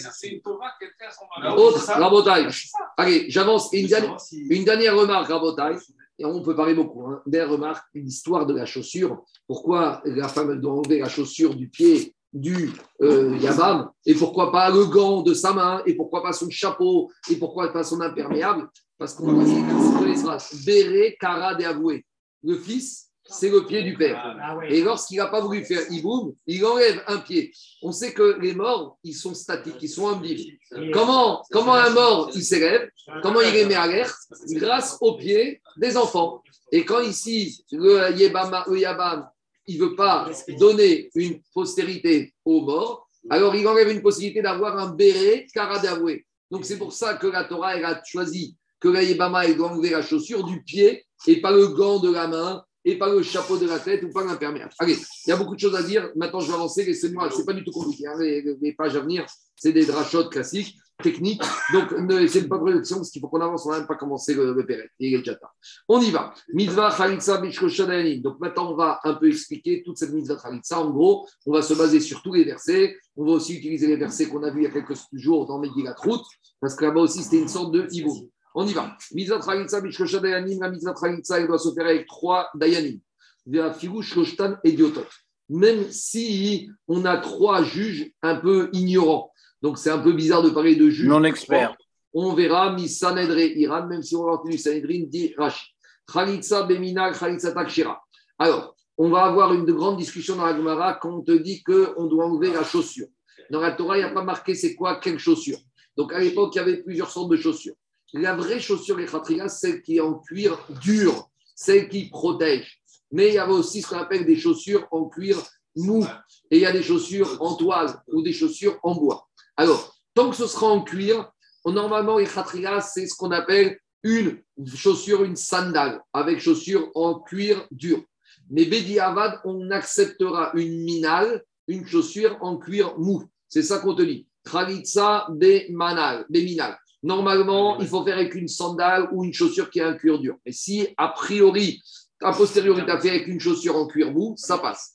[1.56, 2.48] autre, Rabotai.
[2.96, 3.70] Allez, j'avance.
[3.72, 5.78] Une, dernière, une dernière remarque, Rabotai.
[6.18, 7.06] Et on peut parler beaucoup.
[7.06, 7.22] Hein.
[7.26, 9.24] Dernière remarque, l'histoire de la chaussure.
[9.46, 13.90] Pourquoi la femme doit enlever la chaussure du pied du euh, Yabam?
[14.04, 15.82] Et pourquoi pas le gant de sa main?
[15.86, 17.10] Et pourquoi pas son chapeau?
[17.30, 18.68] Et pourquoi pas son imperméable?
[18.98, 20.62] Parce qu'on va phrases.
[20.64, 22.04] Béré, Kara, avoué.
[22.42, 24.36] Le fils c'est le pied du père.
[24.42, 27.52] Ah Et lorsqu'il n'a pas voulu faire Iboum, il enlève un pied.
[27.82, 30.58] On sait que les morts, ils sont statiques, ils sont immobiles.
[30.92, 32.88] Comment, comment un mort, il s'élève?
[33.22, 34.14] Comment il les met à l'air
[34.50, 36.42] Grâce aux pieds des enfants.
[36.72, 39.28] Et quand ici, le, Yabam,
[39.66, 40.28] il ne veut pas
[40.58, 46.26] donner une postérité aux morts, alors il enlève une possibilité d'avoir un béret karadavoué.
[46.50, 49.90] Donc c'est pour ça que la Torah elle a choisi que la Yébama doit enlever
[49.90, 53.58] la chaussure du pied et pas le gant de la main et pas le chapeau
[53.58, 54.72] de la tête ou pas l'imperméable.
[54.78, 56.10] Allez, il y a beaucoup de choses à dire.
[56.16, 56.84] Maintenant, je vais avancer.
[56.84, 58.06] Laissez-moi, c'est pas du tout compliqué.
[58.06, 59.26] hein, Les, pages à venir,
[59.56, 61.42] c'est des drachotes classiques, techniques.
[61.72, 63.66] Donc, ne c'est pas production parce qu'il faut qu'on avance.
[63.66, 64.88] On n'a même pas commencé le, le Pérez.
[64.98, 65.54] Il est déjà tard.
[65.88, 66.32] On y va.
[66.54, 67.38] Mitzvah Khalitsa.
[67.38, 70.80] Donc, maintenant, on va un peu expliquer toute cette mitzvah Khalitsa.
[70.80, 72.96] En gros, on va se baser sur tous les versets.
[73.16, 75.58] On va aussi utiliser les versets qu'on a vus il y a quelques jours dans
[75.58, 76.24] Megillat Ruth,
[76.60, 78.29] parce que là-bas aussi, c'était une sorte de hibou.
[78.54, 78.96] On y va.
[79.12, 80.60] Mitzvah Khalitsa Bishkoshadayanim.
[80.60, 82.98] La mitzvah Khalitsa, elle doit se faire avec trois Dayanim.
[83.46, 85.06] Via Shloshtan et Diotot.
[85.48, 89.32] Même si on a trois juges un peu ignorants.
[89.62, 91.08] Donc, c'est un peu bizarre de parler de juges.
[91.08, 91.76] Non expert.
[92.12, 95.66] On verra, mi Sanedre Iran, même si on va entendu Sanedrin, dit Rashi.
[96.12, 98.00] Khalitsa Bemina, Khalitsa Takshira.
[98.38, 102.06] Alors, on va avoir une grande discussion dans la Gemara quand on te dit qu'on
[102.06, 103.06] doit enlever la chaussure.
[103.50, 105.58] Dans la Torah, il n'y a pas marqué c'est quoi, quelle chaussure.
[105.96, 107.74] Donc, à l'époque, il y avait plusieurs sortes de chaussures.
[108.12, 112.80] La vraie chaussure, les khatrigas, celle qui est en cuir dur, celle qui protège.
[113.12, 115.42] Mais il y avait aussi ce qu'on appelle des chaussures en cuir
[115.76, 116.04] mou.
[116.50, 119.28] Et il y a des chaussures en toile ou des chaussures en bois.
[119.56, 121.30] Alors, tant que ce sera en cuir,
[121.64, 124.42] normalement, les khatrigas, c'est ce qu'on appelle une
[124.74, 128.02] chaussure, une sandale, avec chaussure en cuir dur.
[128.48, 133.24] Mais Bedi Avad, on acceptera une minale, une chaussure en cuir mou.
[133.48, 134.26] C'est ça qu'on te dit.
[134.50, 136.78] Khalitsa be manal, minal.
[137.02, 140.36] Normalement, il faut faire avec une sandale ou une chaussure qui a un cuir dur.
[140.44, 141.82] Mais si, a priori,
[142.20, 144.94] a posteriori, tu as fait avec une chaussure en cuir mou, ça passe.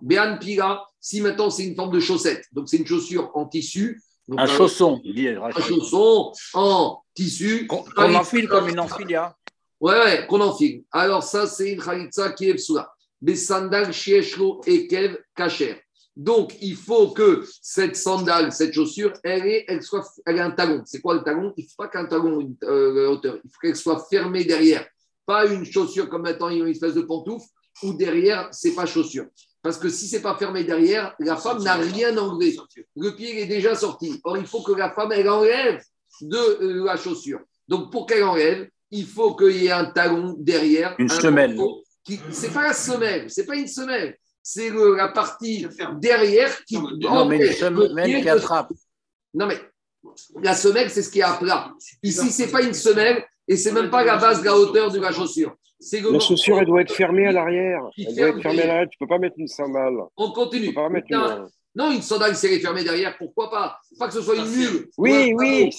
[0.00, 4.02] Bean Pira, si maintenant c'est une forme de chaussette, donc c'est une chaussure en tissu.
[4.26, 7.66] Donc, Un chausson, un chausson en tissu.
[7.66, 9.34] Qu'on qu'on enfile comme une enfilia.
[9.80, 10.82] Ouais, ouais, qu'on enfile.
[10.90, 12.92] Alors, ça, c'est une khalitsa qui est psoula.
[13.22, 15.80] Des sandales shieshlo ekev kacher.
[16.18, 20.50] Donc, il faut que cette sandale, cette chaussure, elle ait, elle soit, elle ait un
[20.50, 20.82] talon.
[20.84, 21.54] C'est quoi le talon?
[21.56, 23.38] Il ne faut pas qu'un talon une euh, hauteur.
[23.44, 24.84] Il faut qu'elle soit fermée derrière.
[25.24, 27.46] Pas une chaussure comme maintenant, il y a une espèce de pantoufle,
[27.84, 29.26] où derrière, c'est pas chaussure.
[29.62, 32.56] Parce que si c'est pas fermé derrière, la femme n'a rien enlevé.
[32.96, 34.20] Le pied il est déjà sorti.
[34.24, 35.80] Or, il faut que la femme, elle enlève
[36.20, 37.40] de euh, la chaussure.
[37.68, 40.96] Donc, pour qu'elle enlève, il faut qu'il y ait un talon derrière.
[40.98, 41.56] Une un semelle.
[42.02, 44.16] Qui, c'est pas la semelle, c'est pas une semelle.
[44.50, 45.66] C'est la partie
[46.00, 46.78] derrière qui.
[46.78, 48.72] Non, mais le semelle pied qui de- attrape.
[49.34, 49.58] Non, mais
[50.42, 51.70] la semelle, c'est ce qui est à plat.
[52.02, 55.00] Ici, c'est pas une semelle et c'est même pas la base de la hauteur de
[55.00, 55.54] la chaussure.
[55.92, 57.82] La chaussure, elle doit être fermée à l'arrière.
[57.98, 58.88] Elle doit être fermée à l'arrière.
[58.90, 59.96] Tu peux pas mettre une sandale.
[60.16, 60.68] On Tu continue.
[60.68, 61.48] peux pas mettre Putain, une.
[61.74, 63.78] Non, une sandale, si elle est fermée derrière, pourquoi pas?
[63.98, 64.88] Pas que ce soit une mule.
[64.96, 65.70] ou Oui, un oui.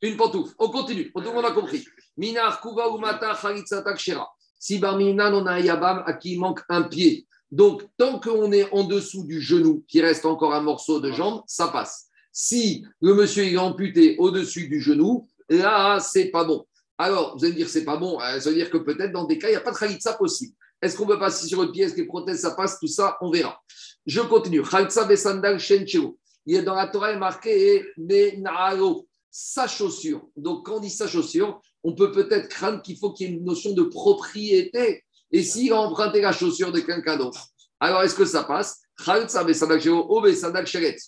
[0.00, 0.54] Une pantoufle.
[0.60, 1.10] On continue.
[1.10, 1.84] Tout le monde a compris.
[2.16, 4.28] Minar, Kuva, Umata, Khalitsa, Takshira.
[4.60, 7.26] Si Barminan, on a un Yabam à qui il manque un pied.
[7.52, 11.42] Donc, tant qu'on est en dessous du genou, qui reste encore un morceau de jambe,
[11.46, 12.08] ça passe.
[12.32, 16.64] Si le monsieur est amputé au-dessus du genou, là, c'est pas bon.
[16.96, 18.18] Alors, vous allez me dire, c'est pas bon.
[18.20, 20.14] Euh, Ça veut dire que peut-être dans des cas, il n'y a pas de Khalitsa
[20.14, 20.54] possible.
[20.80, 23.60] Est-ce qu'on peut passer sur une pièce, les prothèses, ça passe, tout ça, on verra.
[24.06, 24.62] Je continue.
[24.62, 26.18] Khalitsa besandal shencheo.
[26.46, 30.26] Il a dans la Torah est marqué benaro, sa chaussure.
[30.36, 33.36] Donc, quand on dit sa chaussure, on peut peut-être craindre qu'il faut qu'il y ait
[33.36, 35.04] une notion de propriété.
[35.32, 37.48] Et s'il a emprunté la chaussure de quelqu'un d'autre,
[37.80, 38.80] alors est-ce que ça passe?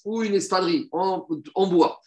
[0.05, 2.01] Ou une espadrille en, en bois.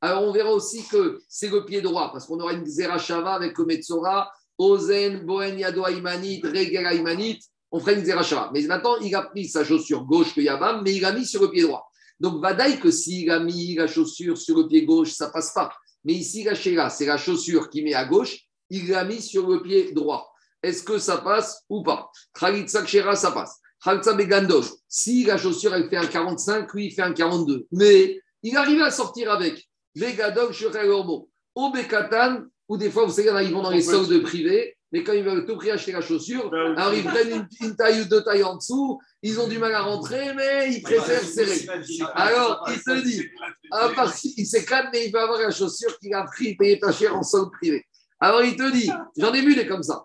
[0.00, 3.56] Alors, on verra aussi que c'est le pied droit, parce qu'on aura une Zerachava avec
[3.56, 7.38] le Metzora, Ozen, Bohen, Yado, Aymanit, Regel, Aymanit,
[7.70, 8.50] on ferait une Zerachava.
[8.52, 11.40] Mais maintenant, il a pris sa chaussure gauche, le Yabam, mais il l'a mis sur
[11.42, 11.88] le pied droit.
[12.20, 15.70] Donc, Vadaï, que s'il a mis la chaussure sur le pied gauche, ça passe pas.
[16.04, 19.48] Mais ici, la Sheila, c'est la chaussure qui met à gauche, il l'a mis sur
[19.48, 20.32] le pied droit.
[20.62, 22.10] Est-ce que ça passe ou pas?
[22.38, 23.60] Khalitsa Kshera, ça passe.
[23.82, 27.66] Khalitsa Begandov, si la chaussure, elle fait un 45, lui, il fait un 42.
[27.72, 29.68] Mais il arrive à sortir avec.
[29.94, 31.28] Vegadog, Shurel Ormo.
[31.54, 35.12] Au Bekatan, ou des fois, vous savez, ils vont dans les soldes privés, mais quand
[35.12, 38.22] ils veulent tout prix acheter la chaussure, alors ils prennent une, une taille ou deux
[38.22, 41.66] tailles en dessous, ils ont du mal à rentrer, mais ils préfèrent serrer.
[42.14, 43.26] Alors, il te dit,
[43.70, 46.92] à part il s'éclate, mais il veut avoir la chaussure qu'il a pris, payé pas
[46.92, 47.84] cher en solde privé.
[48.20, 50.04] Alors, il te dit, j'en ai vu des comme ça.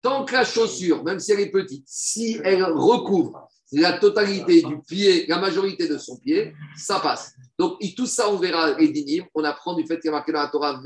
[0.00, 4.80] Tant que la chaussure, même si elle est petite, si elle recouvre la totalité du
[4.80, 7.34] pied, la majorité de son pied, ça passe.
[7.58, 9.24] Donc, tout ça, on verra les dinim.
[9.34, 10.80] On apprend du fait qu'il y a marqué dans la Torah,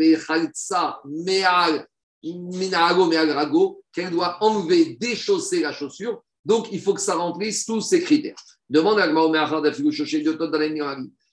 [1.05, 1.87] Meal,
[2.25, 6.23] Meal, qu'elle doit enlever, déchausser la chaussure.
[6.45, 8.37] Donc, il faut que ça remplisse tous ces critères.
[8.69, 9.07] Demande à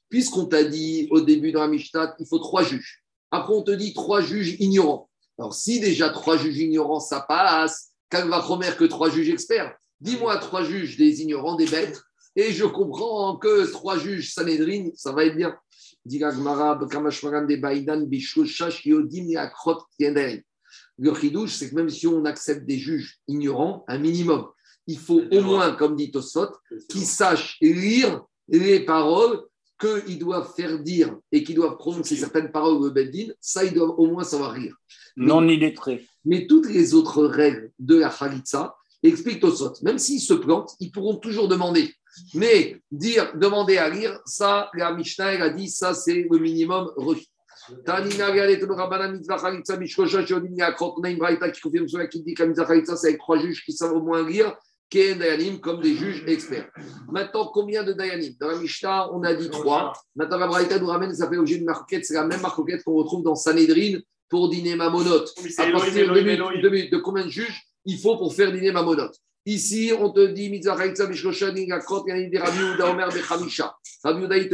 [0.10, 2.99] Puisqu'on t'a dit au début dans la Mishnah, il faut trois juges.
[3.32, 5.10] Après, on te dit trois juges ignorants.
[5.38, 9.76] Alors, si déjà trois juges ignorants, ça passe, va Romer que trois juges experts.
[10.02, 12.02] Dis-moi trois juges des ignorants, des bêtes,
[12.36, 15.56] et je comprends que trois juges Sanhedrin, ça va être bien.
[20.98, 24.48] Le chidouche, c'est que même si on accepte des juges ignorants, un minimum,
[24.88, 26.50] il faut au moins, comme dit Tosot,
[26.90, 29.44] qu'ils sachent lire les paroles
[29.80, 33.98] qu'ils doivent faire dire et qu'ils doivent prononcer certaines paroles au Beddin, ça, ils doivent
[33.98, 34.76] au moins savoir lire.
[35.16, 36.06] Non illettré.
[36.26, 39.74] Mais toutes les autres règles de la Khalitsa expliquent Tosot.
[39.82, 41.94] Même s'ils se plantent, ils pourront toujours demander.
[42.34, 46.92] Mais dire, demander à lire, ça, la Mishnah, elle a dit, ça, c'est le minimum
[46.98, 47.30] requis.
[47.86, 51.88] Tanina, regardez, Tano Rabbanan, Mitzvah Khalitsa, Mishkosha, Shodim, Yakrot, on a une braïta qui confirme
[51.88, 54.26] cela, qui dit que la Mitzvah Khalitsa, c'est avec trois juges qui savent au moins
[54.26, 54.52] Ken
[54.92, 56.70] Dayanim, comme des juges experts.
[57.12, 59.94] Maintenant, combien de Dayanim Dans la Mishnah, on a dit trois.
[60.16, 62.96] Maintenant, la braïta nous ramène, ça fait objet d'une marquette, c'est la même marquette qu'on
[62.96, 65.26] retrouve dans Sanhedrin pour dîner Mamonot.
[65.44, 69.10] Mais c'est À partir de, combien de juges il faut pour faire dîner Mamonot
[69.46, 70.70] Ici, on te dit il te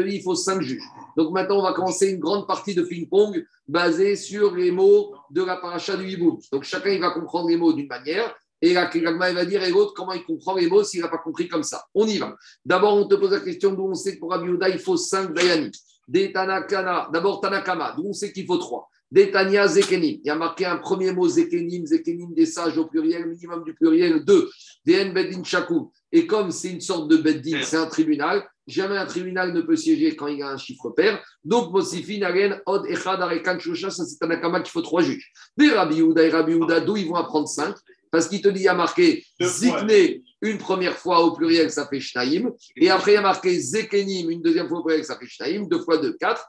[0.01, 0.83] dit il faut cinq juges.
[1.17, 5.43] Donc maintenant, on va commencer une grande partie de ping-pong basée sur les mots de
[5.43, 6.37] la paracha du Hiboum.
[6.51, 8.33] Donc chacun, il va comprendre les mots d'une manière.
[8.61, 11.07] Et la Kagma, il va dire, et l'autre, comment il comprend les mots s'il n'a
[11.07, 11.83] pas compris comme ça?
[11.93, 12.35] On y va.
[12.63, 14.97] D'abord, on te pose la question d'où on sait que pour Rabbi Yehuda, il faut
[14.97, 15.71] cinq Dayanim.
[16.07, 18.87] Des Tanakana, d'abord Tanakama, d'où on sait qu'il faut trois.
[19.11, 20.19] Des Tania Zekenim.
[20.23, 23.73] Il y a marqué un premier mot Zekenim, Zekenim des sages au pluriel, minimum du
[23.73, 24.49] pluriel, deux.
[24.83, 25.91] Des En Beddin Shakou.
[26.11, 29.75] Et comme c'est une sorte de Beddin, c'est un tribunal, jamais un tribunal ne peut
[29.75, 31.23] siéger quand il y a un chiffre pair.
[31.43, 35.31] Donc, Mosifi, Naren, Od, Echad, Arekan, Shosha, ça c'est un akama qu'il faut trois juges.
[35.55, 37.75] Des Rabbi et Rabbi Yehuda, d'où ils vont apprendre cinq
[38.15, 39.25] Parce qu'il te dit, il y a marqué.
[39.41, 42.49] Zikne une première fois au pluriel, ça fait Shnaïm.
[42.77, 45.67] Et après, il y a marqué Zekenim une deuxième fois au pluriel, ça fait Shnaïm.
[45.67, 46.47] Deux fois deux, quatre.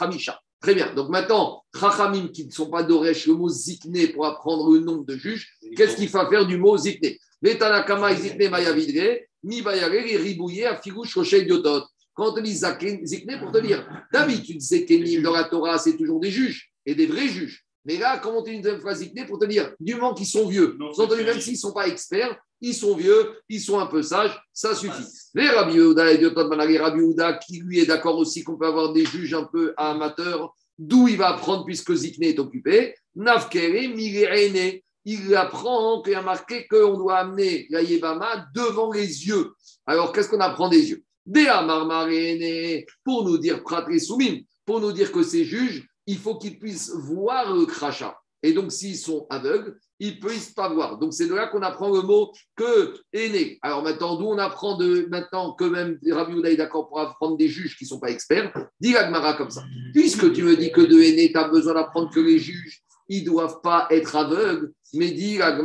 [0.00, 0.40] Hamisha.
[0.60, 0.94] Très bien.
[0.94, 5.04] Donc maintenant, Chachamim qui ne sont pas d'Oresh, le mot Zikne pour apprendre le nombre
[5.04, 9.90] de juges, qu'est-ce qu'il faut faire du mot Zikne Les Tanakama, Zikne, Mayavidre, Mi Bayare,
[9.90, 11.82] Ribouillé, Afigouche, Rochel, Diotot.
[12.14, 16.20] Quand on te dit Zikne, pour te dire, d'habitude, Zekenim dans la Torah, c'est toujours
[16.20, 17.63] des juges et des vrais juges.
[17.84, 20.48] Mais là, comment on une deuxième fois Zikne pour te dire, du moment qu'ils sont
[20.48, 24.02] vieux, Non, même s'ils ne sont pas experts, ils sont vieux, ils sont un peu
[24.02, 25.04] sages, ça suffit.
[25.34, 29.04] Les Rabbi Yehuda et Rabbi Yehuda, qui lui est d'accord aussi qu'on peut avoir des
[29.04, 32.94] juges un peu amateurs, d'où il va apprendre puisque Zikne est occupé.
[33.14, 39.52] Nafkere, Mirene, il apprend qu'il a marqué qu'on doit amener la Yébama devant les yeux.
[39.86, 41.04] Alors, qu'est-ce qu'on apprend des yeux?
[41.26, 43.62] Dea Marmarene, pour nous dire
[43.98, 48.16] Soumim, pour nous dire que ces juges, il faut qu'ils puissent voir le crachat.
[48.44, 50.98] Et donc, s'ils sont aveugles, ils ne peuvent pas voir.
[50.98, 53.58] Donc, c'est de là qu'on apprend le mot que aîné.
[53.62, 57.38] Alors maintenant, d'où on apprend de maintenant que même Rabbi Houda est d'accord pour apprendre
[57.38, 59.64] des juges qui ne sont pas experts Dis l'Agmara comme ça.
[59.94, 63.24] Puisque tu me dis que de aîné, tu as besoin d'apprendre que les juges, ils
[63.24, 65.62] ne doivent pas être aveugles, mais mi de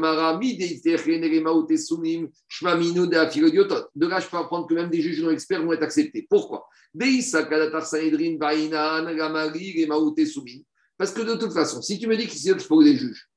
[4.07, 6.25] là, je peux apprendre que même des juges non experts vont être acceptés.
[6.29, 6.67] Pourquoi?
[10.97, 13.29] Parce que de toute façon, si tu me dis qu'il faut des juges,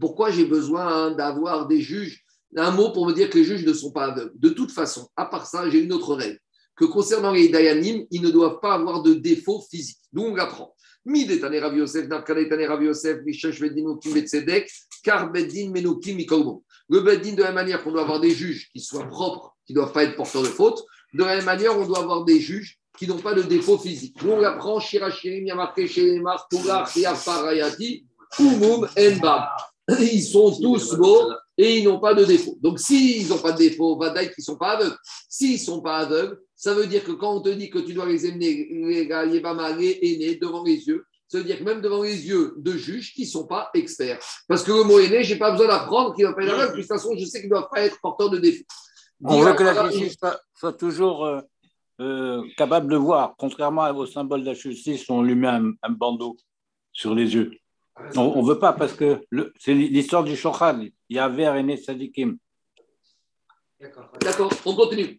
[0.00, 2.22] pourquoi j'ai besoin d'avoir des juges
[2.56, 4.32] Un mot pour me dire que les juges ne sont pas aveugles?
[4.34, 6.38] De toute façon, à part ça, j'ai une autre règle
[6.76, 9.98] que concernant les Dayanim, ils ne doivent pas avoir de défaut physique.
[10.12, 10.73] D'où on l'apprend.
[11.04, 14.70] Midetane Rav Yosef, Nafkanetane Rav Yosef, Mishash Beddin Okim Betzedek,
[15.02, 16.64] Kar Beddin Menokim Mikolmo.
[16.88, 19.72] Le Beddin, de la même manière qu'on doit avoir des juges qui soient propres, qui
[19.72, 20.82] ne doivent pas être porteurs de faute,
[21.12, 24.16] de la même manière, on doit avoir des juges qui n'ont pas de défaut physique.
[24.22, 26.90] Nous, on l'apprend, Shirachirim, Yamarke, Shelemar, Tougar,
[27.24, 28.06] Parayati,
[28.38, 29.44] Umum, Enbab.
[30.00, 32.58] Ils sont tous beaux et ils n'ont pas de défaut.
[32.60, 34.96] Donc, s'ils n'ont pas de défaut, Vadaï, qui ne sont pas aveugles.
[35.28, 37.94] S'ils ne sont pas aveugles, ça veut dire que quand on te dit que tu
[37.94, 41.80] dois les amener, les gars, les aînés, devant les yeux, ça veut dire que même
[41.80, 44.18] devant les yeux de juges qui ne sont pas experts.
[44.48, 46.54] Parce que le mot aîné, je n'ai pas besoin d'apprendre qu'il ne doit pas être
[46.54, 46.76] aveugle.
[46.76, 48.64] De toute façon, je sais qu'il ne doit pas être porteur de défaut.
[49.22, 51.40] On veut que la justice soit, soit toujours euh,
[52.00, 55.90] euh, capable de voir, contrairement au symbole de la justice, on lui met un, un
[55.90, 56.36] bandeau
[56.92, 57.52] sur les yeux.
[58.16, 59.20] On ne veut pas parce que
[59.58, 60.80] c'est l'histoire du Shochan.
[61.08, 62.36] Il y a Ver et Sadikim.
[64.20, 65.16] D'accord, on continue.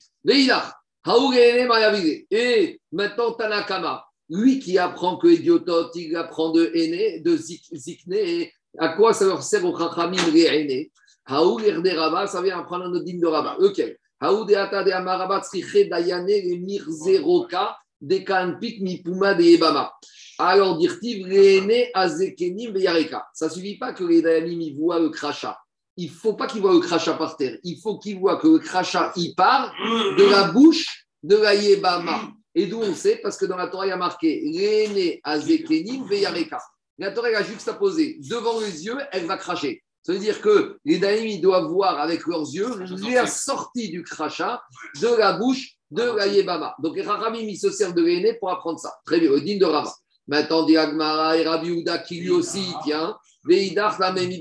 [2.32, 8.14] Et maintenant, Tanakama, lui qui apprend que Idiotot, il apprend de Aîné, de Zik- Zikne,
[8.14, 10.92] et à quoi ça leur sert au Chachamim Aînés
[11.28, 13.58] Haoug de Rabat, ça vient apprendre un odine de Rabat.
[13.60, 13.82] Ok.
[14.20, 19.92] Haoug de Ata de Amarabat, Sriche, Dayane, Mirzeroka, de Kanpik, Mipuma, de Ebama.
[20.38, 23.28] Alors, dire-t-il, les aînés, Azekenim, Beyareka.
[23.34, 25.58] Ça ne suffit pas que les Dayanim voient le crachat
[25.98, 27.58] il ne faut pas qu'il voit le crachat par terre.
[27.64, 29.74] Il faut qu'il voit que le crachat, il part
[30.18, 32.32] de la bouche de la Yébama.
[32.54, 33.20] Et d'où on sait?
[33.22, 36.60] Parce que dans la Torah, il y a marqué Réné Azekenim Veyareka.
[36.98, 39.84] La Torah, elle a juxtaposé devant les yeux, elle va cracher.
[40.04, 42.70] Ça veut dire que les ils doivent voir avec leurs yeux
[43.12, 44.62] la sortie du crachat
[45.02, 46.76] de la bouche de la.
[46.80, 48.94] Donc, les Rachamim, ils se servent de l'aîné pour apprendre ça.
[49.06, 49.92] Très bien, le din de Rava.
[50.28, 53.18] Maintenant, dit Agmara et Rabbi Houda qui lui aussi y tient.
[53.44, 54.32] Veidach la même.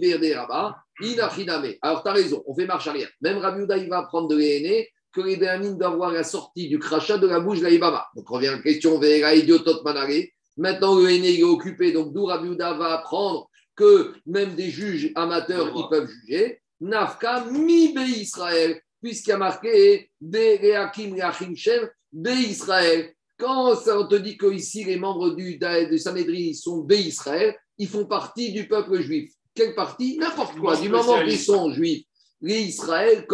[1.82, 3.08] Alors, tu as raison, on fait marche arrière.
[3.20, 6.68] Même Rabbi Houda, il va apprendre de l'aîné que les Béamines doivent voir la sortie
[6.68, 8.06] du crachat de la bouche de la Yébama.
[8.16, 10.08] Donc, on revient à la question, Veira idiotot manare.
[10.56, 11.92] Maintenant, le aîné il est occupé.
[11.92, 16.60] Donc, d'où Rabbi Houda va apprendre que même des juges amateurs, ils peuvent juger.
[16.80, 23.13] Nafka mi be Israël, puisqu'il y a marqué be reakim reachim shem be Israël.
[23.38, 27.88] Quand on te dit que ici les membres du, du Sanhedrin sont be Israël, ils
[27.88, 29.32] font partie du peuple juif.
[29.54, 30.16] Quelle partie?
[30.18, 30.76] N'importe quoi.
[30.76, 32.04] Du moment qu'ils sont juifs,
[32.40, 33.26] les Israël.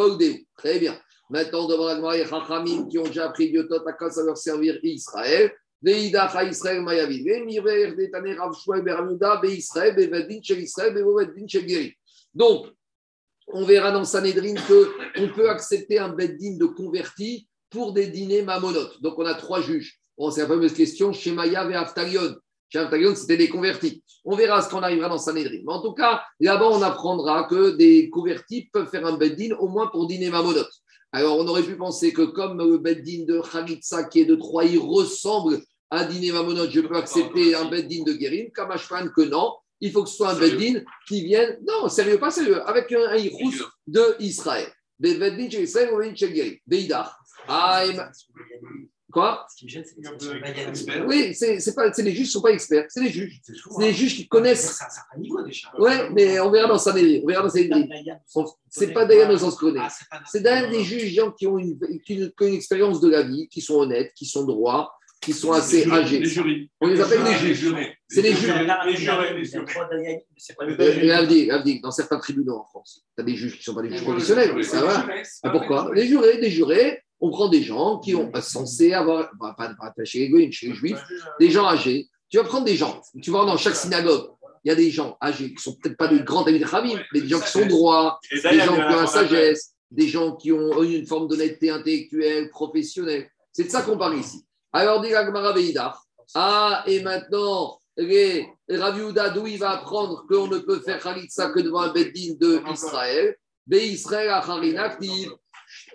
[0.57, 0.99] Très bien.
[1.31, 4.79] Maintenant, devant la les Chachamim qui ont déjà appris Diotot, à quoi ça leur servir
[4.83, 5.53] Israël.
[12.35, 12.67] Donc,
[13.47, 19.01] on verra dans Sanhedrin qu'on peut accepter un beddin de converti pour des dîners mamonotes.
[19.01, 20.01] Donc, on a trois juges.
[20.19, 22.37] Bon, c'est la fameuse question Shemaya et Aftalion.
[22.69, 24.03] Chez Aftalion, c'était des convertis.
[24.25, 25.61] On verra ce qu'on arrivera dans Sanhedrin.
[25.67, 29.69] Mais en tout cas, là-bas, on apprendra que des convertis peuvent faire un beddin au
[29.69, 30.71] moins pour dîner mamonotes.
[31.13, 34.67] Alors, on aurait pu penser que comme le beddin de Khalitsa qui est de Troyes
[34.67, 35.61] il ressemble
[35.91, 39.55] à un dîner mamonote, je peux accepter un beddin de Guérim, Kamashpan que non.
[39.81, 43.09] Il faut que ce soit un beddin qui vienne, non, sérieux, pas sérieux, avec un,
[43.09, 43.17] un
[43.87, 44.69] de Israël.
[45.01, 46.55] Des beddin chez Israël, beddin chez Guérim.
[46.67, 47.20] Beidar.
[47.51, 47.83] Ah,
[49.13, 52.31] Quoi Ce qui me gêne, c'est l'expression Oui, c'est c'est pas, c'est les juges ne
[52.31, 53.41] sont pas experts, c'est les juges.
[53.43, 54.79] C'est C'est les juges qui connaissent.
[54.79, 55.69] C'est un niveau déjà.
[55.79, 56.77] Ouais, mais on verra dans.
[56.77, 57.87] On verra dans Sanhedrin.
[58.69, 59.81] C'est pas Dayan au sens connaît.
[59.83, 61.77] Ah, c'est pas C'est d'ailleurs des juges gens qui ont une,
[62.07, 65.51] qui ont une expérience de la vie, qui sont honnêtes, qui sont droits, qui sont
[65.51, 66.25] assez Les âgés.
[66.25, 66.71] jurys.
[66.81, 67.59] On les appelle les Les juges.
[67.59, 67.97] jurés.
[68.09, 68.55] C'est les juges.
[68.87, 69.67] Les jurés, les jurés.
[70.79, 73.75] Euh, Avdi, Avdi, dans certains tribunaux en France, tu as des juges qui ne sont
[73.75, 74.65] pas des juges professionnels.
[74.65, 75.05] Ça va.
[75.43, 79.55] Ah, pourquoi Les jurés, des jurés, on prend des gens qui ont censé avoir, bah,
[79.57, 81.03] pas, chez les goïms, chez les juifs,
[81.39, 82.09] des gens âgés.
[82.29, 84.31] Tu vas prendre des gens, tu vas dans chaque synagogue,
[84.65, 86.99] il y a des gens âgés qui sont peut-être pas de grands amis de Khavim,
[87.13, 90.53] mais des gens qui sont droits, des gens qui ont la sagesse, des gens qui
[90.53, 93.29] ont une forme d'honnêteté intellectuelle, professionnelle.
[93.53, 94.45] C'est de ça qu'on parle ici.
[94.73, 95.55] Alors, dit Gagmara
[96.35, 101.51] ah, et maintenant, les Rav Yehuda, d'où il va apprendre qu'on ne peut faire Khalitsa
[101.51, 105.33] que devant un Beddin de Israël, Be Israël Acharinaktiv.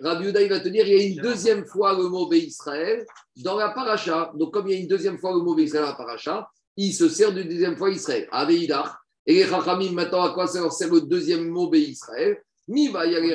[0.00, 3.04] Yehuda, il va te dire, il y a une deuxième fois le mot Israël
[3.36, 4.32] dans la paracha.
[4.34, 6.92] Donc, comme il y a une deuxième fois le mot Israël dans la paracha, il
[6.92, 8.28] se sert du deuxième fois Israël.
[8.30, 8.98] Aveidar.
[9.26, 12.42] Et les Chachamim, maintenant, à quoi ça leur sert le deuxième mot Israël?
[12.68, 13.34] Mi va y aller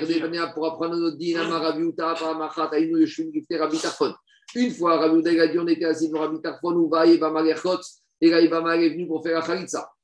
[0.54, 4.14] pour apprendre notre din, Amar Rav Yehuda, Paramachat, Aïnou, Yoshim, Gifte, Rabbi Tarfon.
[4.56, 7.06] Une fois, Rav Yehuda, il a dit, on était assis devant Rabbi Tarfon, ou va,
[7.06, 9.40] Eba Malerchotz, et là, Eba est venu pour faire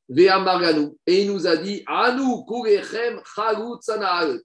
[0.10, 0.98] la Marganou.
[1.06, 3.22] Et il nous a dit, Anou, Kurechem.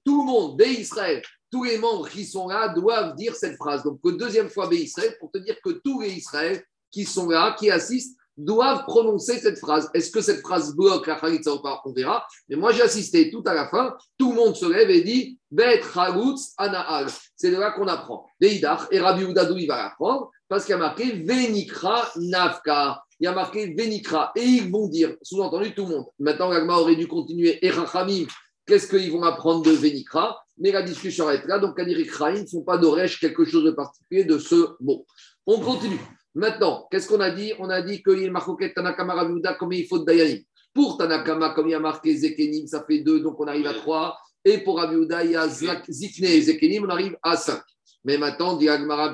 [0.05, 1.23] Tout le monde, Be Israël,
[1.53, 3.85] tous les membres qui sont là doivent dire cette phrase.
[3.85, 7.71] Donc, deuxième fois Israël, pour te dire que tous les Israël qui sont là, qui
[7.71, 9.91] assistent, doivent prononcer cette phrase.
[9.93, 12.27] Est-ce que cette phrase bloque la Khalitsa ou pas On verra.
[12.49, 13.95] Mais moi, j'ai assisté tout à la fin.
[14.19, 17.09] Tout le monde se lève et dit Bet Chalutz Anaal.
[17.37, 18.27] C'est de là qu'on apprend.
[18.41, 20.31] Veidach et Rabbi Oudadou, il va l'apprendre?
[20.49, 23.03] Parce qu'il y a marqué Venikra Nafka.
[23.21, 24.33] Il y a marqué Venikra.
[24.35, 26.07] Et ils vont dire, sous-entendu tout le monde.
[26.19, 27.65] Maintenant, l'Agma aurait dû continuer.
[27.65, 28.27] Et Rachamim,
[28.67, 31.59] qu'est-ce qu'ils vont apprendre de Venikra Mais la discussion être là.
[31.59, 35.07] Donc, Kanir et Kraïm ne font pas d'oreche quelque chose de particulier de ce mot.
[35.47, 36.01] On continue.
[36.35, 37.53] Maintenant, qu'est-ce qu'on a dit?
[37.59, 40.43] On a dit qu'il marqué Tanakama Rabiuda, combien il faut de Dayanim.
[40.73, 43.75] Pour Tanakama, comme il y a marqué Zekenim, ça fait deux, donc on arrive à
[43.75, 44.17] trois.
[44.45, 47.63] Et pour Rabiuda, il y a Zikne et Zekenim, on arrive à cinq.
[48.05, 48.69] Mais maintenant, dit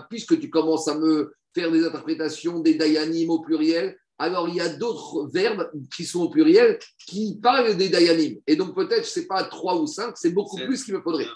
[0.09, 4.61] puisque tu commences à me faire des interprétations des Dayanim au pluriel, alors il y
[4.61, 8.41] a d'autres verbes qui sont au pluriel qui parlent des Dayanim.
[8.47, 11.27] Et donc peut-être, ce n'est pas trois ou cinq, c'est beaucoup plus qu'il me faudrait.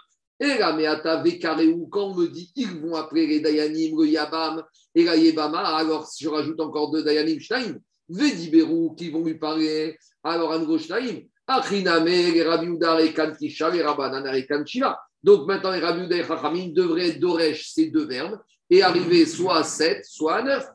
[0.40, 3.98] Et là, mais à ta Vekareu, quand on me dit ils vont appeler les Dayanim,
[4.00, 4.62] le Yabam
[4.94, 7.76] et la Yebama, alors si je rajoute encore deux Dayanim Shtaim,
[8.08, 14.46] Vediberu qui vont lui parler, alors Ango Shtaim, Achiname, les et Kantisha, les Rabbanan et
[14.46, 14.98] Kanchila.
[15.22, 19.64] Donc maintenant, les et Chachamim devraient être d'Oresh ces deux verbes et arriver soit à
[19.64, 20.68] 7, soit à 9.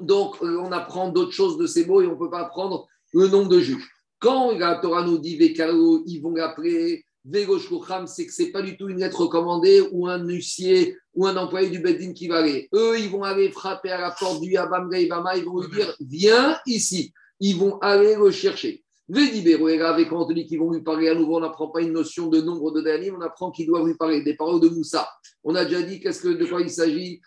[0.00, 2.86] Donc, euh, on apprend d'autres choses de ces mots et on ne peut pas apprendre
[3.12, 3.88] le nombre de juges.
[4.18, 8.62] Quand la Torah nous dit Vekaro, ils vont l'appeler Vegoshkocham, c'est que ce n'est pas
[8.62, 12.38] du tout une lettre recommandée ou un huissier ou un employé du Bedin qui va
[12.38, 12.68] aller.
[12.74, 15.94] Eux, ils vont aller frapper à la porte du Yabam Gaïbama, ils vont lui dire
[16.00, 17.12] Viens ici.
[17.38, 18.81] Ils vont aller le chercher.
[19.08, 21.80] Et Rav, et quand on dit qu'ils vont lui parler à nouveau, on n'apprend pas
[21.80, 24.68] une notion de nombre de Dayanim, on apprend qu'ils doivent lui parler des paroles de
[24.68, 25.08] Moussa.
[25.44, 27.20] On a déjà dit qu'est-ce que, de quoi il s'agit.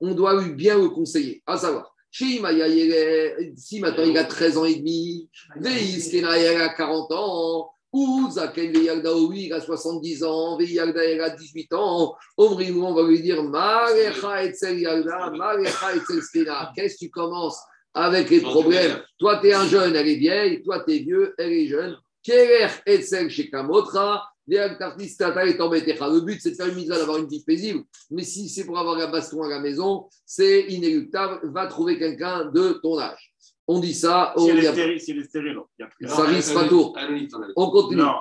[0.00, 1.94] On doit lui bien le conseiller, à savoir.
[2.10, 8.72] Si maintenant il a 13 ans et demi, Veis Kenaya a 40 ans, Ou Zaken
[8.74, 12.14] oui, il a 70 ans, Veyagda, il a 18 ans.
[12.36, 15.92] Omri, on va lui dire Marecha Yagda, Marecha
[16.22, 16.72] Skena.
[16.74, 17.60] Qu'est-ce que tu commences
[17.94, 20.62] avec les problèmes Toi, tu es un jeune, elle est vieille.
[20.62, 21.96] Toi, tu es vieux, elle est jeune.
[22.22, 24.28] Kerer Etzel Shekamotra.
[24.48, 27.84] Le but, c'est de faire une mitzvah, d'avoir une vie paisible.
[28.10, 31.40] Mais si c'est pour avoir un baston à la maison, c'est inéluctable.
[31.52, 33.31] Va trouver quelqu'un de ton âge.
[33.72, 34.72] On dit ça.
[34.72, 35.64] Stérile, si elle est stérile, non.
[35.78, 36.08] Il y a plus.
[36.08, 36.96] Saris, pas tour.
[37.56, 38.02] On continue.
[38.02, 38.14] Non,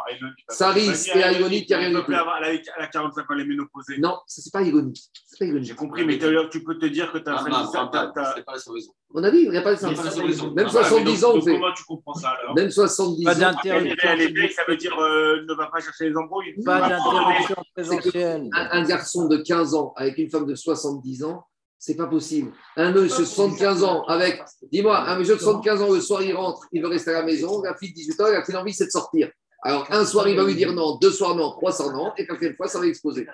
[0.49, 2.11] Saris et Aïlonite, il y a rien du tout.
[2.13, 3.97] avoir- Elle a- elle a 45 ans, elle est ménopausée.
[3.99, 4.97] Non, ça, c'est pas ironique.
[5.25, 5.67] C'est pas ironique.
[5.67, 7.89] J'ai compris, mais d'ailleurs, tu peux te dire que tu as Ah, fait ça.
[8.35, 8.91] C'est pas la.
[9.13, 9.79] On a dit, il n'y a pas de
[10.21, 10.53] raison.
[10.53, 11.53] Même Ah, 70 ans, on fait.
[11.53, 13.51] Comment tu comprends ça alors Même 70 Pas ans.
[13.63, 16.53] Elle est ça veut dire euh, ne va pas chercher les embrouilles.
[16.63, 18.49] pas Ah, d'interruption présentielle.
[18.53, 21.43] Un, un garçon de 15 ans avec une femme de 70 ans,
[21.81, 22.51] c'est pas possible.
[22.77, 24.39] Un monsieur de 75 ans avec,
[24.71, 27.23] dis-moi, un monsieur de 75 ans, le soir, il rentre, il veut rester à la
[27.23, 29.31] maison, la fille de 18 ans, elle a qu'une envie, c'est de sortir.
[29.63, 32.27] Alors, un soir, il va lui dire non, deux soirs non, trois soirs non, et
[32.27, 33.27] quatrième fois, ça va exploser.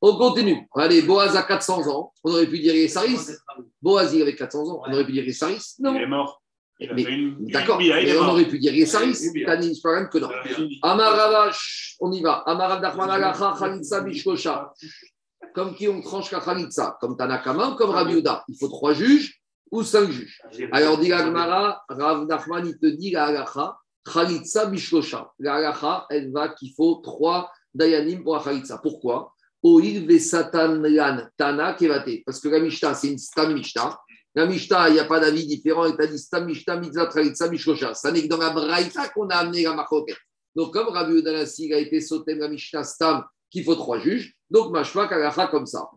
[0.00, 0.66] On continue.
[0.74, 3.18] Allez, Boaz a 400 ans, on aurait pu dire il est Saris.
[3.80, 5.62] Boaz, il avait 400 ans, on aurait pu dire il est Saris.
[5.78, 5.94] Non.
[5.94, 6.42] Il est mort.
[6.80, 7.46] Il a Mais- fait une.
[7.52, 9.16] D'accord, mais on aurait pu dire il est Saris.
[9.32, 10.30] Oui, Tani, je parle que non.
[10.82, 12.42] Amaravash, on y va.
[12.46, 14.72] Amarav Nachman Agacha, Khalitsa Bishkosha.
[15.54, 18.94] Comme qui on tranche la Khalitsa Comme Tanakama ou comme Rabbi Yehuda Il faut trois
[18.94, 19.42] juges
[19.72, 20.38] ou cinq juges.
[20.70, 25.32] Alors, dit Agmara, Rav Nachman, il te dit la halacha, Khalitsa Bishkosha.
[25.38, 28.78] La halacha, elle va qu'il faut trois dayanim pour la Khalitsa.
[28.78, 29.32] Pourquoi?
[29.62, 32.22] Oil Vesatan Lan Tana Kevate.
[32.26, 33.98] Parce que la Mishnah, c'est une Stam Mishnah.
[34.34, 35.86] La Mishnah, il n'y a pas d'avis différent.
[35.86, 37.94] Il t'a dit Stam Mishnah, Mitzvah Khalitsa Bishkosha.
[37.94, 40.16] Ça n'est que dans la Braïta qu'on a amené la Machoket.
[40.54, 43.98] Donc, comme Rabbi Udanassi il a été sauté de la Mishnah Stam, qu'il faut trois
[43.98, 45.88] juges, donc Mashma Kagacha comme ça.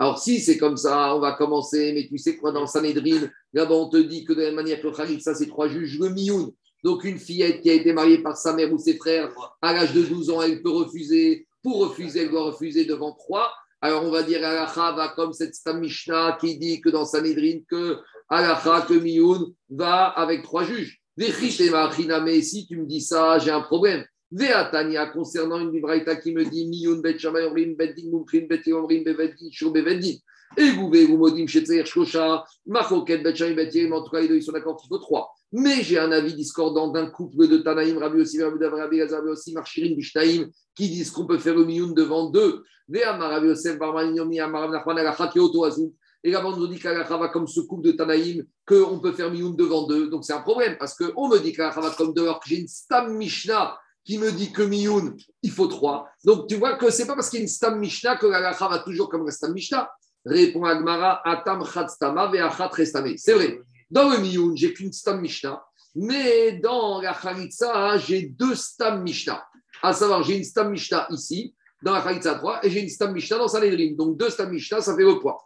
[0.00, 3.74] Alors, si c'est comme ça, on va commencer, mais tu sais quoi, dans Sanhedrin, là-bas,
[3.74, 6.50] on te dit que de la manière que le Khalitsa, c'est trois juges, le Miyun.
[6.82, 9.30] Donc, une fillette qui a été mariée par sa mère ou ses frères,
[9.62, 11.46] à l'âge de 12 ans, elle peut refuser.
[11.62, 13.52] Pour refuser, elle doit refuser devant trois.
[13.80, 17.98] Alors, on va dire Alacha va comme cette Mishnah qui dit que dans Sanhedrin, que
[18.28, 21.00] Alacha, que Miyun va avec trois juges.
[21.18, 24.04] Machiname, si tu me dis ça, j'ai un problème.
[24.30, 28.60] Veatania, concernant une libraïta qui me dit Miyun bet Shamay Omrim bet Din Mumkrin bet
[28.70, 30.16] Omrim beveddin Shur beveddin.
[30.56, 34.42] Et vous, vous modim Shetzer Shosha, Machoket bet Shamay bet Yerim, en tout cas, ils
[34.42, 35.32] sont d'accord qu'il faut trois.
[35.50, 39.20] Mais j'ai un avis discordant d'un couple de Tanaïm, Rabbi aussi, Rabbi Dav, Rabbi Gazar,
[39.20, 42.62] Rabbi aussi, Marchirin, Bishtaïm, qui disent qu'on peut faire le Miyun devant deux.
[42.86, 45.94] Ve'amar Rabbi Yosef, Barman, Yomi, Amar Nachman, Alacha, Kyoto, Azou.
[46.24, 49.30] Et là, on nous dit qu'Alacha va comme ce couple de Tanaïm, qu'on peut faire
[49.30, 50.08] Miyun devant deux.
[50.08, 52.60] Donc c'est un problème, parce qu'on me dit qu'Alacha va comme deux, alors que j'ai
[52.60, 56.08] une Stam Mishnah qui me dit que Miyun, il faut trois.
[56.24, 58.68] Donc tu vois que c'est pas parce qu'il y a une Stam Mishnah que l'Alacha
[58.68, 59.88] va toujours comme la Stam Mishnah.
[60.24, 63.16] Répond Agmara, Atam Chatstama, Ve'achat Restame.
[63.16, 63.60] C'est vrai.
[63.90, 65.62] Dans le Miyun, j'ai qu'une Stam Mishnah,
[65.94, 69.42] mais dans la Khalitsa, j'ai deux Stam Mishnah.
[69.82, 73.12] À savoir, j'ai une Stam Mishnah ici, dans la Khalitsa 3, et j'ai une Stam
[73.12, 73.94] Mishnah dans Sanhedrin.
[73.96, 75.38] Donc deux Stam Mishnah, ça fait le poids.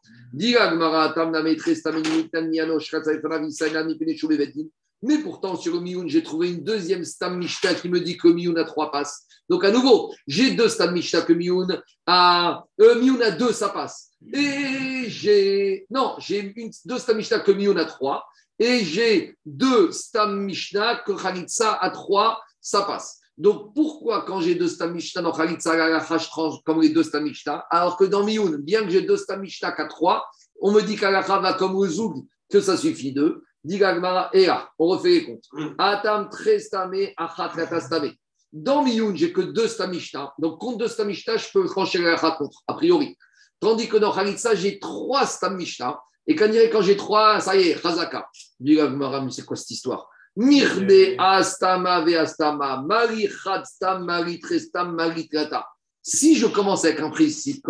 [5.05, 8.29] Mais pourtant, sur le Miyun, j'ai trouvé une deuxième Stam Mishnah qui me dit que
[8.29, 9.27] le Miyun a trois passes.
[9.49, 11.67] Donc, à nouveau, j'ai deux Stam Mishnah que Miyun
[12.07, 12.65] a.
[12.81, 14.13] Euh, a deux, ça passe.
[14.33, 15.87] Et j'ai.
[15.91, 16.55] Non, j'ai
[16.85, 18.25] deux Stam Mishnah que Miyun a trois.
[18.61, 23.19] Et j'ai deux Stam Mishnah que Khalitsa a trois, ça passe.
[23.39, 27.97] Donc, pourquoi, quand j'ai deux Stam Mishnah dans tranche comme les deux Stam Mishnah, alors
[27.97, 30.27] que dans Miyun, bien que j'ai deux Stam Mishnah qu'à trois,
[30.61, 33.43] on me dit qu'Alacha va comme le Zoug, que ça suffit deux.
[33.65, 35.45] Dit Gagmara, et là, on refait les comptes.
[35.79, 38.13] Atam trestame, achat katastame.
[38.53, 40.35] Dans Miyun, j'ai que deux stamishta.
[40.39, 43.17] Donc, contre deux stamishta, je peux trancher la contre, a priori.
[43.61, 46.03] Tandis que dans Khalitsa, j'ai trois stamishta.
[46.27, 48.29] Et quand, quand j'ai trois, ça y est, Chazaka.
[48.59, 50.09] Dit Gagmara, mais c'est quoi cette histoire?
[50.37, 55.67] Mirde astama ve astama, mari chadstam, mari trestam, mari trata.
[56.03, 57.63] Si je commence avec un principe,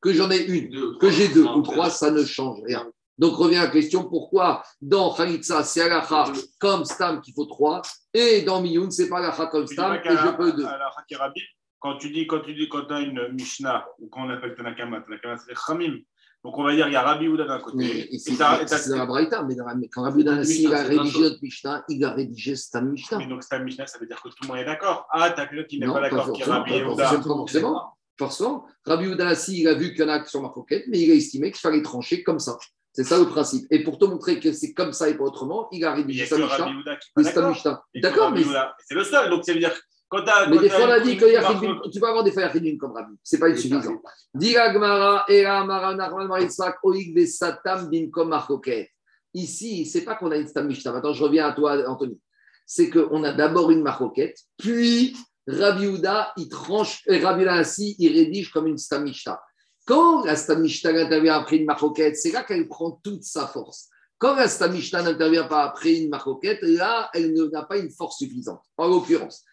[0.00, 2.86] que j'en ai une, que j'ai deux ou trois, ça ne change rien.
[3.18, 7.80] Donc revient la question pourquoi dans Khalitsa c'est alacha comme Stam qu'il faut trois
[8.12, 10.66] et dans Miyun c'est pas alacha comme Stam et je peux deux.
[11.78, 14.54] quand tu dis, quand tu dis, quand tu as une Mishnah, ou quand on appelle
[14.54, 15.98] Tanakama, Tanakama c'est Khamim.
[16.46, 18.08] Donc on va dire, il y a Rabbi Ouda d'un côté.
[18.20, 20.28] c'est et dans la Braïta, mais, mais quand Rabbi il
[20.72, 23.18] a rédigé notre Mishnah, il a rédigé Stam Mishnah.
[23.18, 25.08] Mais donc c'est un Mishnah, ça veut dire que tout le monde est d'accord.
[25.10, 27.20] Ah, t'as quelqu'un qui n'est pas d'accord, qui est Rabbi pas Ouda.
[27.20, 28.64] forcément, forcément.
[28.84, 31.14] Rabbi Udanassi, il a vu qu'il y en a qui sont marcoquettes, mais il a
[31.14, 32.56] estimé qu'il fallait trancher comme ça.
[32.92, 33.66] C'est ça le principe.
[33.72, 36.38] Et pour te montrer que c'est comme ça et pas autrement, il a rédigé sa
[36.38, 37.82] Mishnah.
[37.96, 38.30] D'accord.
[38.30, 38.44] Mais.
[38.86, 39.30] C'est le seul.
[39.30, 39.74] Donc ça veut dire
[40.08, 42.92] quand mais des fois, on a dit a tu peux avoir des fois Yachidin comme
[42.92, 43.14] Rabbi.
[43.24, 44.00] C'est pas suffisant.
[44.32, 48.90] Dira Gmara, Era Mara Nachman Maritzak, Oig Vesatam Binkom Marcoquet.
[49.34, 50.92] ici, c'est pas qu'on a une Stam Mishnah.
[50.92, 52.20] Maintenant, je reviens à toi, Anthony.
[52.66, 57.94] C'est qu'on a d'abord une maroquette, puis Rabbi Houda, il tranche, et Rabbi Houda ainsi,
[57.98, 59.40] il rédige comme une Stam Mishnah.
[59.86, 63.88] Quand la Stam Mishnah intervient après une maroquette, c'est là qu'elle prend toute sa force.
[64.18, 68.18] Quand la Stam Mishnah n'intervient pas après une maroquette, là, elle n'a pas une force
[68.18, 68.62] suffisante.
[68.76, 69.44] En l'occurrence,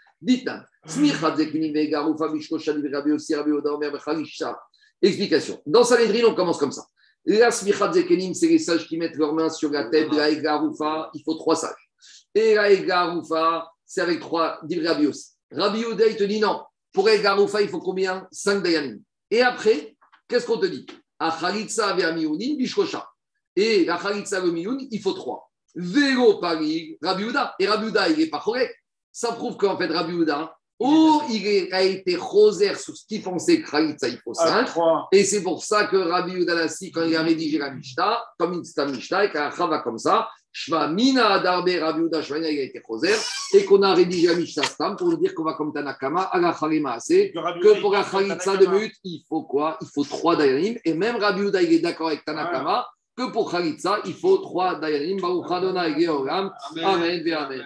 [5.02, 5.62] Explication.
[5.66, 6.86] Dans Sanhedrin, on commence comme ça.
[7.26, 11.10] La c'est les sages qui mettent leurs mains sur la tête de la Egarufa.
[11.14, 11.90] Il faut trois sages.
[12.36, 15.32] Et la Egarufa, c'est avec trois, dit Rabbi aussi.
[15.52, 16.64] Rabbi Houda, il te dit non.
[16.92, 18.28] Pour Egarufa, il faut combien?
[18.32, 19.02] Cinq Dayanim.
[19.32, 19.96] Et après,
[20.28, 20.86] qu'est-ce qu'on te dit?
[21.20, 23.08] Achalitza ve'amiunin bishkosha.
[23.56, 24.54] Et la Khalitsa le
[24.92, 25.50] il faut trois.
[25.76, 27.56] Vélo Paris, Rabbi Houda.
[27.60, 28.76] Et Rabbi Houda, il n'est pas correct.
[29.14, 33.22] Ça prouve qu'en fait, Rabbi Houda, ou il est- a été rosaire sur ce qu'il
[33.22, 34.66] pensait que Khalitsa, il faut À cinq.
[34.66, 35.08] trois.
[35.14, 38.66] Et c'est pour ça que Rabbi Udanassi, quand il a rédigé la Mishnah, comme une
[38.66, 42.64] Stam Mishnah, et qu'un Chava comme ça, Shma Mina Adarbe Rabbi Uda Shvania, il a
[42.64, 43.18] été rosaire,
[43.54, 46.40] et qu'on a rédigé la Mishnah Stam pour nous dire qu'on va comme Tanakama, à
[46.40, 48.66] la Khalima assez, Que pour la prend Khalitsa de.
[48.80, 49.78] Mut, il faut quoi?
[49.82, 53.50] Il faut trois Dayanim, et même Rabbi Uda, il est d'accord avec Tanakama, que pour
[53.52, 57.64] Khalitsa, il faut trois Dayanim, Baruch Adonai Georgam, Amen, Amen.